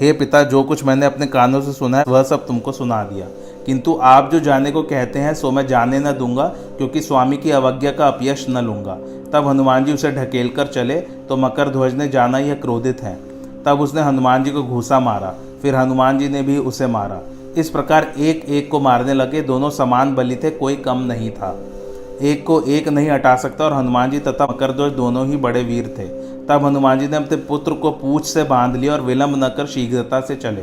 हे 0.01 0.13
पिता, 0.13 0.43
जो 0.43 0.63
कुछ 0.63 0.85
मैंने 0.85 1.07
अपने 1.07 1.27
कानों 1.27 1.61
से 1.61 1.73
सुना 1.73 1.99
है, 1.99 2.05
वह 2.09 2.23
सब 2.23 2.47
तुमको 2.47 2.73
सुना 2.73 3.05
दिया। 3.05 3.27
किंतु 3.67 3.99
आप 4.03 4.31
जो 4.33 4.41
जाने 4.41 4.71
को 4.73 4.83
कहते 4.83 5.19
हैं, 5.19 5.35
सो 5.35 5.51
मैं 5.51 5.67
जाने 5.67 5.99
न 5.99 6.13
दूँगा, 6.13 6.47
क्योंकि 6.77 7.01
स्वामी 7.01 7.37
की 7.37 7.51
अवज्ञा 7.51 7.93
का 7.93 8.07
अपयश 8.07 8.47
न 8.51 8.65
लूँगा। 8.65 8.99
तब 9.33 9.47
हनुमान 9.49 9.85
जी 9.85 9.93
उसे 9.93 10.11
ढकेल 10.13 10.49
कर 10.49 10.67
चले 10.67 11.01
तो 11.29 11.37
मकर 11.37 11.69
ध्वज 11.69 11.95
ने 11.95 12.09
जाना 12.09 12.39
यह 12.39 12.55
क्रोधित 12.55 13.03
है। 13.03 13.15
तब 13.65 13.81
उसने 13.81 14.01
हनुमान 14.01 14.45
जी 14.45 14.51
को 14.51 14.63
घूसा 14.63 15.01
मारा, 15.01 15.35
फिर 15.63 15.77
हनुमान 15.77 16.19
जी 16.19 16.29
ने 16.29 16.43
भी 16.43 16.59
उसे 16.59 16.87
मारा। 16.87 17.21
इस 17.57 17.71
प्रकार 17.71 18.13
एक 18.19 18.45
एक 18.45 18.71
को 18.71 18.81
मारने 18.81 19.15
लगे, 19.15 19.43
दोनों 19.43 19.71
समान 19.71 20.15
बलि 20.15 20.37
थे, 20.37 20.51
कोई 20.51 20.77
कम 20.77 20.99
नहीं 21.03 21.31
था। 21.31 21.57
एक 22.23 22.45
को 22.47 22.61
एक 22.63 22.89
नहीं 22.89 23.11
हटा 23.11 23.35
सकता, 23.37 23.65
और 23.65 23.73
हनुमान 23.73 24.11
जी 24.11 24.19
तथा 24.19 24.47
मकरध्वज 24.47 24.93
दोनों 24.93 25.27
ही 25.27 25.37
बड़े 25.37 25.63
वीर 25.63 25.95
थे। 25.99 26.07
तब 26.47 26.65
हनुमान 26.65 26.99
जी 26.99 27.09
ने 27.09 27.17
अपने 27.17 27.37
पुत्र 27.39 27.73
को 27.75 27.91
पूछ 27.93 28.27
से 28.27 28.45
बाँध 28.45 28.77
लिया 28.77 28.93
और 28.93 29.01
विलंब 29.01 29.45
न 29.45 29.49
कर 29.49 29.67
शीघ्रता 29.67 30.21
से 30.21 30.37
चले। 30.37 30.63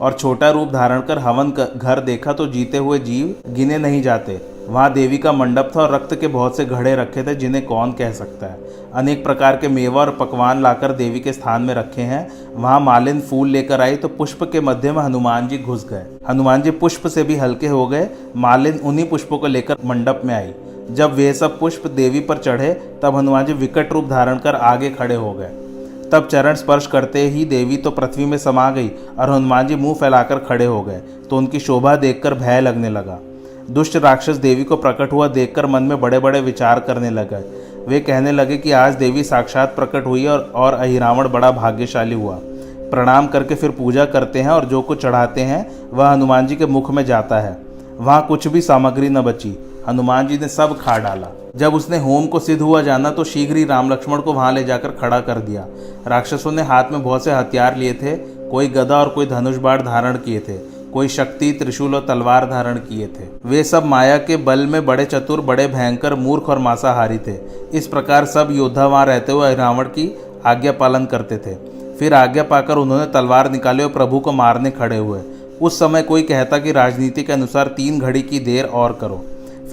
और 0.00 0.12
छोटा 0.12 0.50
रूप 0.50 0.68
धारण 0.68 1.00
कर 1.00 1.18
हवन 1.18 1.50
घर 1.50 2.00
देखा 2.00 2.32
तो 2.32 2.46
जीते 2.46 2.78
हुए 2.78 2.98
जीव 2.98 3.34
गिने 3.54 3.78
नहीं 3.78 4.02
जाते। 4.02 4.40
वहाँ 4.68 4.92
देवी 4.92 5.18
का 5.18 5.32
मंडप 5.32 5.70
था 5.76 5.80
और 5.82 5.94
रक्त 5.94 6.14
के 6.20 6.26
बहुत 6.26 6.56
से 6.56 6.64
घड़े 6.64 6.94
रखे 6.96 7.22
थे 7.22 7.34
जिन्हें 7.34 7.64
कौन 7.66 7.92
कह 7.92 8.12
सकता 8.12 8.46
है। 8.46 8.72
अनेक 8.94 9.22
प्रकार 9.24 9.56
के 9.56 9.68
मेवा 9.68 10.00
और 10.00 10.10
पकवान 10.10 10.62
लाकर 10.62 10.92
देवी 10.92 11.20
के 11.20 11.32
स्थान 11.32 11.62
में 11.62 11.74
रखे 11.74 12.02
हैं। 12.02 12.26
वहाँ 12.54 12.80
मालिन 12.80 13.20
फूल 13.20 13.48
लेकर 13.48 13.80
आई 13.80 13.96
तो 13.96 14.08
पुष्प 14.08 14.44
के 14.44 14.60
मध्य 14.60 14.92
में 14.92 15.02
हनुमान 15.02 15.48
जी 15.48 15.58
घुस 15.58 15.86
गए। 15.88 16.04
हनुमान 16.28 16.62
जी 16.62 16.70
पुष्प 16.72 17.06
से 17.06 17.22
भी 17.22 17.36
हल्के 17.36 17.66
हो 17.66 17.86
गए। 17.86 18.08
मालिन 18.36 18.78
उन्हीं 18.78 19.08
पुष्पों 19.08 19.38
को 19.38 19.46
लेकर 19.46 19.76
मंडप 19.84 20.22
में 20.24 20.34
आई। 20.34 20.52
जब 20.90 21.14
वे 21.14 21.32
सब 21.34 21.58
पुष्प 21.58 21.86
देवी 21.86 22.20
पर 22.20 22.38
चढ़े, 22.38 22.72
तब 23.02 23.16
हनुमान 23.16 23.46
जी 23.46 23.52
विकट 23.52 23.92
रूप 23.92 24.08
धारण 24.08 24.38
कर 24.38 24.54
आगे 24.54 24.90
खड़े 24.90 25.14
हो 25.14 25.32
गए। 25.32 25.50
तब 26.14 26.26
चरण 26.26 26.54
स्पर्श 26.54 26.86
करते 26.86 27.20
ही 27.28 27.44
देवी 27.44 27.76
तो 27.76 27.90
पृथ्वी 27.90 28.24
में 28.24 28.36
समा 28.38 28.70
गई 28.70 28.88
और 29.18 29.30
हनुमान 29.30 29.66
जी 29.66 29.76
मुँह 29.76 29.94
फैलाकर 29.94 30.38
खड़े 30.38 30.64
हो 30.64 30.80
गए 30.82 31.00
तो 31.30 31.36
उनकी 31.36 31.60
शोभा 31.60 31.94
देखकर 31.96 32.34
भय 32.34 32.60
लगने 32.60 32.90
लगा। 32.90 33.18
दुष्ट 33.70 33.96
राक्षस 33.96 34.36
देवी 34.36 34.64
को 34.64 34.76
प्रकट 34.76 35.12
हुआ 35.12 35.28
देखकर 35.28 35.66
मन 35.66 35.82
में 35.82 36.00
बड़े 36.00 36.18
बड़े 36.18 36.40
विचार 36.40 36.80
करने 36.80 37.10
लगे। 37.10 37.42
वे 37.86 38.00
कहने 38.00 38.32
लगे 38.32 38.56
कि 38.58 38.72
आज 38.72 38.94
देवी 38.94 39.24
साक्षात 39.24 39.74
प्रकट 39.76 40.06
हुई 40.06 40.26
और 40.26 40.50
और 40.54 40.74
अहिरावण 40.74 41.28
बड़ा 41.28 41.50
भाग्यशाली 41.50 42.14
हुआ। 42.14 42.38
प्रणाम 42.90 43.26
करके 43.26 43.54
फिर 43.54 43.70
पूजा 43.70 44.04
करते 44.04 44.42
हैं 44.42 44.50
और 44.50 44.64
जो 44.64 44.82
कुछ 44.82 45.02
चढ़ाते 45.02 45.40
हैं, 45.40 45.90
वह 45.90 46.08
हनुमान 46.08 46.46
जी 46.46 46.56
के 46.56 46.66
मुख 46.66 46.90
में 46.90 47.04
जाता 47.04 47.40
है। 47.40 47.56
वहाँ 47.98 48.24
कुछ 48.26 48.48
भी 48.48 48.60
सामग्री 48.60 49.08
न 49.08 49.22
बची। 49.22 49.56
हनुमान 49.88 50.28
जी 50.28 50.38
ने 50.38 50.48
सब 50.48 50.76
खा 50.78 50.98
डाला। 50.98 51.28
जब 51.56 51.74
उसने 51.74 51.98
होम 51.98 52.26
को 52.26 52.38
सिद्ध 52.40 52.60
हुआ 52.62 52.82
जाना 52.82 53.10
तो 53.10 53.24
शीघ्र 53.24 53.56
ही 53.56 53.64
राम 53.64 53.90
लक्ष्मण 53.92 54.20
को 54.20 54.32
वहाँ 54.32 54.52
ले 54.52 54.62
जाकर 54.64 54.90
खड़ा 54.90 55.20
कर 55.20 55.38
दिया। 55.40 55.66
राक्षसों 56.06 56.52
ने 56.52 56.62
हाथ 56.62 56.92
में 56.92 57.02
बहुत 57.02 57.24
से 57.24 57.32
हथियार 57.32 57.76
लिए 57.76 57.92
थे, 57.94 58.16
कोई 58.50 58.68
गदा 58.68 58.98
और 58.98 59.08
कोई 59.08 59.26
धनुष 59.26 59.56
बाढ़ 59.56 59.82
धारण 59.82 60.16
किए 60.16 60.38
थे, 60.38 60.56
कोई 60.92 61.08
शक्ति, 61.08 61.50
त्रिशूल 61.52 61.94
और 61.94 62.04
तलवार 62.08 62.46
धारण 62.46 62.78
किए 62.78 63.06
थे। 63.08 63.28
वे 63.44 63.62
सब 63.64 63.84
माया 63.84 64.16
के 64.18 64.36
बल 64.38 64.66
में 64.66 64.84
बड़े 64.86 65.04
चतुर, 65.04 65.40
बड़े 65.40 65.66
भयंकर, 65.68 66.14
मूर्ख 66.14 66.48
और 66.48 66.58
मांसाहारी 66.58 67.18
थे। 67.18 67.36
इस 67.72 67.86
प्रकार 67.86 68.24
सब 68.26 68.48
योद्धा 68.50 68.86
वहाँ 68.86 69.04
रहते 69.06 69.32
हुए 69.32 69.54
रावण 69.54 69.84
की 69.88 70.14
आज्ञा 70.46 70.72
पालन 70.72 71.04
करते 71.04 71.38
थे। 71.38 71.54
फिर 71.98 72.14
आज्ञा 72.14 72.42
पाकर 72.42 72.76
उन्होंने 72.76 73.06
तलवार 73.06 73.50
निकाले 73.50 73.82
और 73.84 73.90
प्रभु 73.90 74.18
को 74.18 74.32
मारने 74.32 74.70
खड़े 74.70 74.96
हुए। 74.96 75.20
उस 75.60 75.78
समय 75.78 76.02
कोई 76.02 76.22
कहता 76.22 76.58
कि 76.58 76.72
राजनीति 76.72 77.22
के 77.22 77.32
अनुसार 77.32 77.66
तीन 77.66 77.98
घड़ी 78.00 78.22
की 78.22 78.38
देर 78.40 78.64
और 78.64 78.98
करो। 79.00 79.24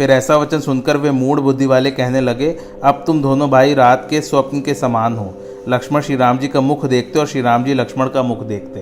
फिर 0.02 0.12
ऐसा 0.12 0.36
वचन 0.38 0.60
सुनकर 0.60 0.98
वे 0.98 1.10
मूड 1.12 1.40
बुद्धि 1.40 1.66
वाले 1.66 1.90
कहने 1.92 2.22
लगे, 2.22 2.50
अब 2.84 3.04
तुम 3.08 3.22
दोनों 3.22 3.50
भाई 3.50 3.74
रात 3.74 4.08
के 4.10 4.22
स्वप्न 4.22 4.62
के 4.62 4.74
समान 4.74 5.16
हो। 5.16 5.34
लक्ष्मण 5.70 6.02
श्री 6.02 6.16
राम 6.16 6.38
जी 6.38 6.48
का 6.48 6.62
मुख 6.62 6.86
देखते 6.86 7.20
और 7.20 7.28
श्री 7.28 7.42
राम 7.42 7.64
जी 7.64 7.74
लक्ष्मण 7.74 8.08
का 8.08 8.24
मुख 8.24 8.42
देखते। 8.44 8.80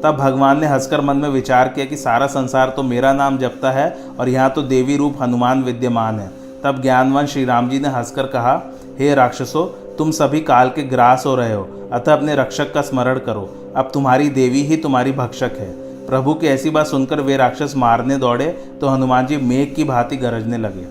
तब 0.00 0.16
भगवान 0.16 0.60
ने 0.60 0.66
हंसकर 0.66 1.00
मन 1.00 1.16
में 1.16 1.28
विचार 1.28 1.68
किया 1.68 1.86
कि 1.86 1.96
सारा 1.96 2.26
संसार 2.26 2.72
तो 2.76 2.82
मेरा 2.82 3.12
नाम 3.12 3.38
जपता 3.38 3.70
है 3.70 3.88
और 4.20 4.28
यहाँ 4.28 4.50
तो 4.50 4.62
देवी 4.64 4.96
रूप 4.96 5.22
हनुमान 5.22 5.62
विद्यमान 5.62 6.20
है। 6.20 6.30
तब 6.64 6.82
ज्ञानवान 6.82 7.26
श्री 7.26 7.44
राम 7.44 7.68
जी 7.68 7.80
ने 7.80 7.88
हंसकर 7.88 8.26
कहा, 8.26 8.60
हे 8.98 9.14
राक्षसो, 9.14 9.64
तुम 9.98 10.10
सभी 10.10 10.40
काल 10.40 10.68
के 10.68 10.82
ग्रास 10.82 11.26
हो 11.26 11.34
रहे 11.34 11.54
हो, 11.54 11.68
अतः 11.92 12.12
अपने 12.12 12.34
रक्षक 12.34 12.74
का 12.74 12.82
स्मरण 12.82 13.18
करो। 13.18 13.48
अब 13.76 13.90
तुम्हारी 13.94 14.28
देवी 14.28 14.62
ही 14.62 14.76
तुम्हारी 14.76 15.12
भक्षक 15.12 15.56
है। 15.58 15.85
प्रभु 16.06 16.32
की 16.34 16.46
ऐसी 16.46 16.70
बात 16.70 16.86
सुनकर 16.86 17.20
वे 17.20 17.36
राक्षस 17.36 17.72
मारने 17.76 18.16
दौड़े 18.18 18.46
तो 18.80 18.88
हनुमान 18.88 19.26
जी 19.26 19.36
मेघ 19.38 19.74
की 19.74 19.84
भांति 19.84 20.16
गरजने 20.16 20.58
लगे। 20.58 20.84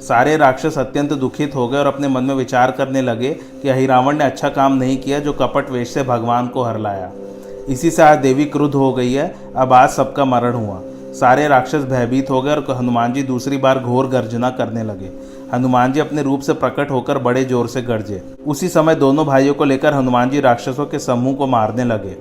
सारे 0.00 0.36
राक्षस 0.36 0.78
अत्यंत 0.78 1.12
दुखित 1.12 1.54
हो 1.54 1.66
गए 1.68 1.78
और 1.78 1.86
अपने 1.86 2.08
मन 2.08 2.24
में 2.24 2.34
विचार 2.34 2.70
करने 2.70 3.02
लगे 3.02 3.32
कि 3.62 3.68
अहिरावण 3.68 4.18
ने 4.18 4.24
अच्छा 4.24 4.48
काम 4.50 4.72
नहीं 4.74 4.96
किया 4.96 5.18
जो 5.18 5.32
कपट 5.32 5.70
वेश 5.70 5.94
से 5.94 6.02
भगवान 6.02 6.48
को 6.48 6.64
हर 6.64 6.78
लाया। 6.78 7.10
इसी 7.68 7.90
से 7.90 8.02
आज 8.02 8.18
देवी 8.18 8.44
क्रुद्ध 8.46 8.74
हो 8.74 8.92
गई 8.92 9.12
है। 9.12 9.34
अब 9.56 9.72
आज 9.72 9.88
सबका 9.90 10.24
मरण 10.24 10.54
हुआ। 10.54 10.80
सारे 11.14 11.48
राक्षस 11.48 11.84
भयभीत 11.84 12.30
हो 12.30 12.42
गए 12.42 12.54
और 12.54 12.76
हनुमान 12.78 13.12
जी 13.12 13.22
दूसरी 13.22 13.56
बार 13.56 13.78
घोर 13.78 14.08
गर्जना 14.08 14.50
करने 14.50 14.82
लगे। 14.82 15.10
हनुमान 15.54 15.92
जी 15.92 16.00
अपने 16.00 16.22
रूप 16.22 16.40
से 16.40 16.52
प्रकट 16.54 16.90
होकर 16.90 17.18
बड़े 17.18 17.44
ज़ोर 17.44 17.68
से 17.68 17.82
गरजे। 17.82 18.22
उसी 18.46 18.68
समय 18.68 18.94
दोनों 18.94 19.26
भाइयों 19.26 19.54
को 19.54 19.64
लेकर 19.64 19.94
हनुमान 19.94 20.30
जी 20.30 20.40
राक्षसों 20.40 20.86
के 20.86 20.98
समूह 20.98 21.34
को 21.34 21.46
मारने 21.46 21.84
लगे। 21.84 22.16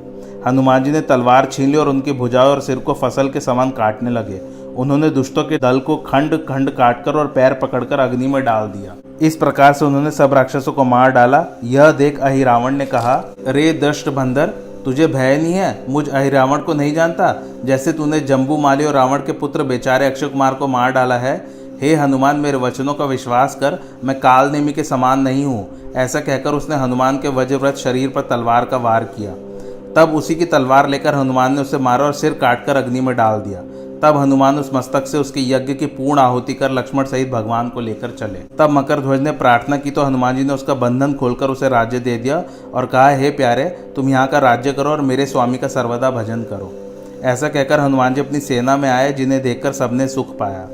हनुमान 0.47 0.83
जी 0.83 0.91
ने 0.91 1.01
तलवार 1.01 1.45
छीन 1.45 1.69
ली 1.69 1.77
और 1.77 1.89
उनकी 1.89 2.11
भुजाओं 2.11 2.49
और 2.49 2.61
सिर 2.61 2.79
को 2.79 2.93
फ़सल 2.93 3.29
के 3.29 3.39
समान 3.39 3.69
काटने 3.69 4.09
लगे। 4.09 4.41
उन्होंने 4.75 5.09
दुष्टों 5.09 5.43
के 5.43 5.57
दल 5.57 5.79
को 5.79 5.97
खंड 5.97 6.45
खंड 6.45 6.69
काटकर 6.69 7.15
और 7.15 7.27
पैर 7.27 7.53
पकड़कर 7.53 7.99
अग्नि 7.99 8.27
में 8.27 8.43
डाल 8.43 8.67
दिया। 8.67 8.95
इस 9.21 9.35
प्रकार 9.35 9.73
से 9.73 9.85
उन्होंने 9.85 10.11
सब 10.11 10.33
राक्षसों 10.33 10.71
को 10.71 10.83
मार 10.83 11.11
डाला। 11.11 11.45
यह 11.63 11.91
देख 11.91 12.19
अहिरावण 12.19 12.71
ने 12.71 12.85
कहा, 12.85 13.35
रे 13.47 13.73
दष्ट 13.73 14.09
बंदर, 14.09 14.47
तुझे 14.85 15.07
भय 15.07 15.37
नहीं 15.37 15.53
है? 15.53 15.85
मुझ 15.89 16.09
अहिरावण 16.09 16.57
को 16.57 16.73
नहीं 16.73 16.93
जानता? 16.93 17.43
जैसे 17.65 17.93
तूने 17.93 18.19
जम्बू 18.19 18.57
माली 18.57 18.85
और 18.85 18.93
रावण 18.93 19.17
के 19.17 19.31
पुत्र 19.31 19.63
बेचारे 19.63 20.05
अक्षय 20.05 20.27
कुमार 20.27 20.53
को 20.53 20.67
मार 20.67 20.91
डाला 20.91 21.17
है। 21.17 21.47
हे 21.81 21.95
हनुमान, 21.95 22.35
मेरे 22.35 22.57
वचनों 22.57 22.93
का 22.93 23.05
विश्वास 23.05 23.55
कर, 23.55 23.79
मैं 24.03 24.19
काल 24.19 24.49
नेमी 24.49 24.73
के 24.73 24.83
समान 24.83 25.19
नहीं 25.19 25.45
हूँ। 25.45 25.93
ऐसा 25.95 26.19
कहकर 26.19 26.53
उसने 26.53 26.75
हनुमान 26.75 27.17
के 27.17 27.27
वज्रव्रत 27.27 27.75
शरीर 27.75 28.09
पर 28.09 28.21
तलवार 28.21 28.65
का 28.65 28.77
वार 28.77 29.03
किया। 29.03 29.31
तब 29.97 30.13
उसी 30.15 30.35
की 30.35 30.45
तलवार 30.45 30.87
लेकर 30.89 31.15
हनुमान 31.15 31.53
ने 31.53 31.61
उसे 31.61 31.77
मारा 31.77 32.05
और 32.05 32.13
सिर 32.13 32.33
काटकर 32.33 32.75
अग्नि 32.75 33.01
में 33.01 33.15
डाल 33.15 33.39
दिया। 33.39 33.61
तब 34.01 34.17
हनुमान 34.17 34.59
उस 34.59 34.69
मस्तक 34.73 35.05
से 35.07 35.17
उसके 35.17 35.41
यज्ञ 35.43 35.73
की 35.73 35.85
पूर्ण 35.85 36.19
आहुति 36.19 36.53
कर 36.53 36.71
लक्ष्मण 36.71 37.05
सहित 37.05 37.29
भगवान 37.29 37.69
को 37.69 37.79
लेकर 37.79 38.11
चले। 38.11 38.39
तब 38.59 38.69
मकर 38.69 38.99
ध्वज 38.99 39.21
ने 39.21 39.31
प्रार्थना 39.31 39.77
की 39.77 39.91
तो 39.91 40.03
हनुमान 40.03 40.37
जी 40.37 40.43
ने 40.43 40.53
उसका 40.53 40.73
बंधन 40.73 41.13
खोलकर 41.13 41.49
उसे 41.49 41.69
राज्य 41.69 41.99
दे 41.99 42.17
दिया 42.17 42.43
और 42.73 42.85
कहा, 42.85 43.09
हे 43.09 43.29
प्यारे, 43.29 43.65
तुम 43.95 44.09
यहाँ 44.09 44.27
का 44.27 44.39
राज्य 44.39 44.73
करो 44.73 44.89
और 44.89 45.01
मेरे 45.01 45.25
स्वामी 45.25 45.57
का 45.57 45.67
सर्वदा 45.67 46.11
भजन 46.11 46.43
करो। 46.43 46.71
ऐसा 47.23 47.49
कहकर 47.49 47.79
हनुमान 47.79 48.13
जी 48.13 48.21
अपनी 48.21 48.39
सेना 48.39 48.77
में 48.77 48.89
आए 48.89 49.11
जिन्हें 49.13 49.41
देखकर 49.41 49.71
सबने 49.73 50.07
सुख 50.07 50.37
पाया। 50.37 50.67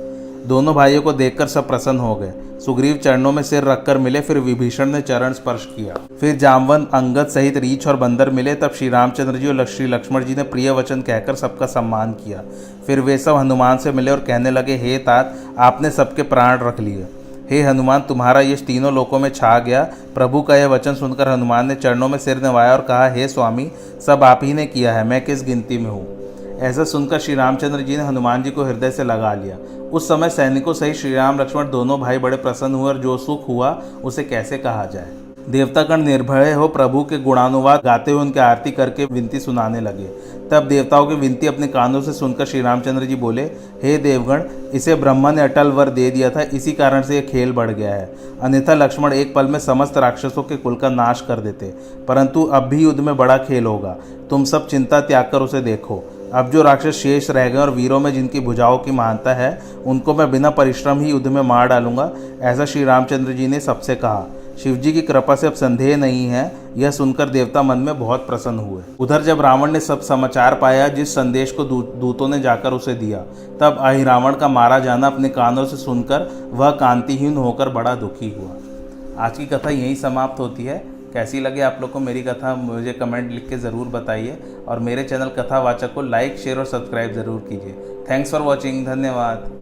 दोनों 0.48 0.76
भाइयों 0.76 1.02
को 1.02 1.14
देखकर 1.14 1.48
सब 1.48 1.68
प्रसन्न 1.68 2.00
हो 2.00 2.16
गए। 2.16 2.34
सुग्रीव 2.66 2.96
चरणों 2.96 3.32
में 3.32 3.44
सिर 3.44 3.64
रखकर 3.64 3.98
मिले, 3.98 4.22
फिर 4.22 4.40
विभीषण 4.40 4.86
ने 4.86 5.02
चरण 5.02 5.34
स्पर्श 5.34 5.66
किया। 5.66 5.96
फिर 6.20 6.36
जामवन, 6.36 6.88
अंगद 6.94 7.28
सहित 7.28 7.58
रीछ 7.58 7.88
और 7.88 7.96
बंदर 7.96 8.30
मिले, 8.30 8.56
तब 8.56 8.72
श्री 8.72 8.90
रामचंद्र 8.90 9.36
जी 9.36 9.48
और 9.48 9.66
श्री 9.66 9.88
लक्ष्मण 9.88 10.24
जी 10.24 10.36
ने 10.36 10.44
प्रिय 10.44 10.72
वचन 10.72 11.02
कहकर 11.02 11.36
सबका 11.36 11.66
सम्मान 11.66 12.12
किया। 12.12 12.42
फिर 12.88 13.00
वे 13.00 13.18
सब 13.18 13.36
हनुमान 13.36 13.78
से 13.78 13.92
मिले 13.92 14.12
और 14.12 14.20
कहने 14.20 14.52
लगे, 14.52 14.76
हे 14.76 14.98
तात, 14.98 15.36
आपने 15.58 15.90
सबके 15.90 16.22
प्राण 16.22 16.60
रख 16.60 16.80
लिए। 16.80 17.08
हे 17.50 17.62
हनुमान, 17.62 18.02
तुम्हारा 18.02 18.42
यश 18.42 18.62
तीनों 18.62 18.94
लोकों 18.94 19.20
में 19.20 19.30
छा 19.30 19.60
गया। 19.60 19.84
प्रभु 20.16 20.42
का 20.42 20.56
यह 20.56 20.68
वचन 20.68 20.94
सुनकर 20.94 21.30
हनुमान 21.30 21.68
ने 21.68 21.76
चरणों 21.76 22.08
में 22.08 22.18
सिर 22.18 22.44
नवाया 22.44 22.74
और 22.74 22.82
कहा, 22.82 23.10
हे 23.10 23.28
स्वामी, 23.28 23.72
सब 24.08 24.24
आप 24.24 24.40
ही 24.44 24.54
ने 24.54 24.66
किया 24.66 24.94
है, 24.94 25.08
मैं 25.08 25.26
किस 25.26 25.44
गिनती 25.44 25.78
में 25.78 25.90
हूँ? 25.90 26.23
ऐसा 26.64 26.84
सुनकर 26.84 27.20
श्री 27.20 27.36
रामचंद्र 27.36 27.80
जी 27.80 27.98
ने 27.98 28.04
हनुमान 28.04 28.44
जी 28.44 28.52
को 28.52 28.64
हृदय 28.64 28.92
से 28.92 29.04
लगा 29.04 29.34
लिया। 29.34 29.58
उस 29.92 30.08
समय 30.08 30.30
सैनिकों 30.30 30.74
सहित 30.74 30.96
श्री 30.96 31.14
राम, 31.14 31.40
लक्ष्मण 31.40 31.70
दोनों 31.70 32.00
भाई 32.00 32.18
बड़े 32.18 32.38
प्रसन्न 32.38 32.76
हुए 32.76 32.90
और 32.90 32.98
जो 32.98 33.18
सुख 33.18 33.48
हुआ, 33.48 33.82
उसे 34.04 34.24
कैसे 34.24 34.58
कहा 34.58 34.86
जाए? 34.86 35.08
देवतागण 35.50 36.02
निर्भय 36.02 36.54
हो 36.54 36.68
प्रभु 36.68 37.04
के 37.04 37.18
गुणानुवाद 37.18 37.82
गाते 37.84 38.12
हुए 38.12 38.22
उनकी 38.22 38.40
आरती 38.40 38.72
करके 38.72 39.06
विनती 39.06 39.40
सुनाने 39.40 39.82
लगे। 39.82 40.06
तब 40.52 40.68
देवताओं 40.68 41.06
की 41.06 41.16
विनती 41.16 41.48
अपने 41.48 41.68
कानों 41.68 42.02
से 42.02 42.14
सुनकर 42.14 42.46
श्री 42.46 42.62
रामचंद्र 42.62 43.06
जी 43.06 43.16
बोले, 43.16 43.44
हे 43.84 43.98
देवगण, 43.98 44.44
इसे 44.74 44.96
ब्रह्मा 44.96 45.32
ने 45.32 45.42
अटल 45.42 45.68
वर 45.68 45.90
दे 45.90 46.12
दिया 46.12 46.30
था, 46.30 46.42
इसी 46.42 46.72
कारण 46.72 47.02
से 47.02 47.16
यह 47.16 47.22
खेल 47.22 47.52
बढ़ 47.52 47.72
गया 47.72 47.94
है। 47.96 48.16
अन्यथा 48.42 48.74
लक्ष्मण 48.74 49.14
एक 49.14 49.36
पल 49.36 49.46
में 49.46 49.60
समस्त 49.60 49.98
राक्षसों 49.98 50.44
के 50.44 50.58
कुल 50.58 50.76
का 50.76 50.90
नाश 50.90 51.22
कर 51.22 51.40
देते, 51.40 51.74
परंतु 52.08 52.44
अब 52.44 52.64
भी 52.64 52.84
युद्ध 52.84 53.00
में 53.00 53.18
बड़ा 53.18 53.38
खेल 53.38 53.66
होगा। 53.66 53.96
तुम 54.30 54.44
सब 54.44 54.68
चिंता 54.68 55.00
त्याग 55.02 55.30
कर 55.32 55.42
उसे 55.42 55.62
देखो। 55.62 56.04
अब 56.34 56.50
जो 56.50 56.62
राक्षस 56.62 56.96
शेष 56.96 57.30
रह 57.30 57.50
गए 57.50 57.58
और 57.58 57.70
वीरों 57.70 58.00
में 58.00 58.14
जिनकी 58.14 58.40
भुजाओं 58.40 58.78
की 58.78 58.92
महानता 58.92 59.34
है, 59.34 59.62
उनको 59.86 60.14
मैं 60.14 60.32
बिना 60.32 60.50
परिश्रम 60.50 61.00
ही 61.00 61.10
युद्ध 61.10 61.28
में 61.28 61.42
मार 61.42 61.68
डालूँगा, 61.68 62.12
ऐसा 62.42 62.66
श्री 62.66 62.84
रामचंद्र 62.84 63.34
जी 63.34 63.48
ने 63.48 63.60
सबसे 63.60 63.96
कहा। 63.96 64.26
शिव 64.64 64.76
जी 64.76 64.92
की 64.92 65.02
कृपा 65.02 65.36
से 65.36 65.48
अब 65.48 65.54
संदेह 65.54 65.98
नहीं 65.98 66.26
है, 66.28 66.56
यह 66.78 66.92
सुनकर 66.92 67.30
देवता 67.30 67.62
मन 67.62 67.78
में 67.78 68.00
बहुत 68.00 68.28
प्रसन्न 68.28 68.60
हुए। 68.60 68.84
उधर 69.00 69.22
जब 69.22 69.42
रावण 69.42 69.72
ने 69.72 69.80
सब 69.80 70.02
समाचार 70.02 70.56
पाया, 70.56 70.88
जिस 70.88 71.16
संदेश 71.16 71.52
को 71.52 71.64
दूतों 71.64 72.28
ने 72.28 72.40
जाकर 72.40 72.74
उसे 72.74 72.94
दिया, 72.94 73.18
तब 73.60 73.78
अहिरावण 73.80 74.34
का 74.34 74.48
मारा 74.48 74.80
जाना 74.80 75.08
अपने 75.08 75.30
कानों 75.30 75.66
से 75.66 75.78
सुनकर 75.78 76.50
वह 76.54 76.72
कांतिहीन 76.72 77.38
होकर 77.38 77.70
बड़ा 77.70 77.96
दुखी 77.96 78.34
हुआ। 78.40 79.26
आज 79.26 79.38
की 79.38 79.46
कथा 79.46 79.70
यहीं 79.70 79.96
समाप्त 79.96 80.40
होती 80.40 80.66
है। 80.66 80.93
कैसी 81.14 81.40
लगे 81.40 81.62
आप 81.62 81.78
लोग 81.82 81.92
को 81.92 82.00
मेरी 82.00 82.22
कथा, 82.24 82.54
मुझे 82.56 82.94
कमेंट 82.94 83.32
लिख 83.32 83.48
के 83.50 83.58
ज़रूर 83.58 83.88
बताइए। 83.88 84.38
और 84.68 84.80
मेरे 84.80 85.04
चैनल 85.04 85.30
कथावाचक 85.30 85.94
को 85.94 86.02
लाइक 86.02 86.38
शेयर 86.38 86.60
और 86.60 86.66
सब्सक्राइब 86.66 87.14
ज़रूर 87.14 87.40
कीजिए। 87.50 87.74
थैंक्स 88.10 88.32
फॉर 88.32 88.42
वॉचिंग 88.42 88.86
धन्यवाद। 88.86 89.52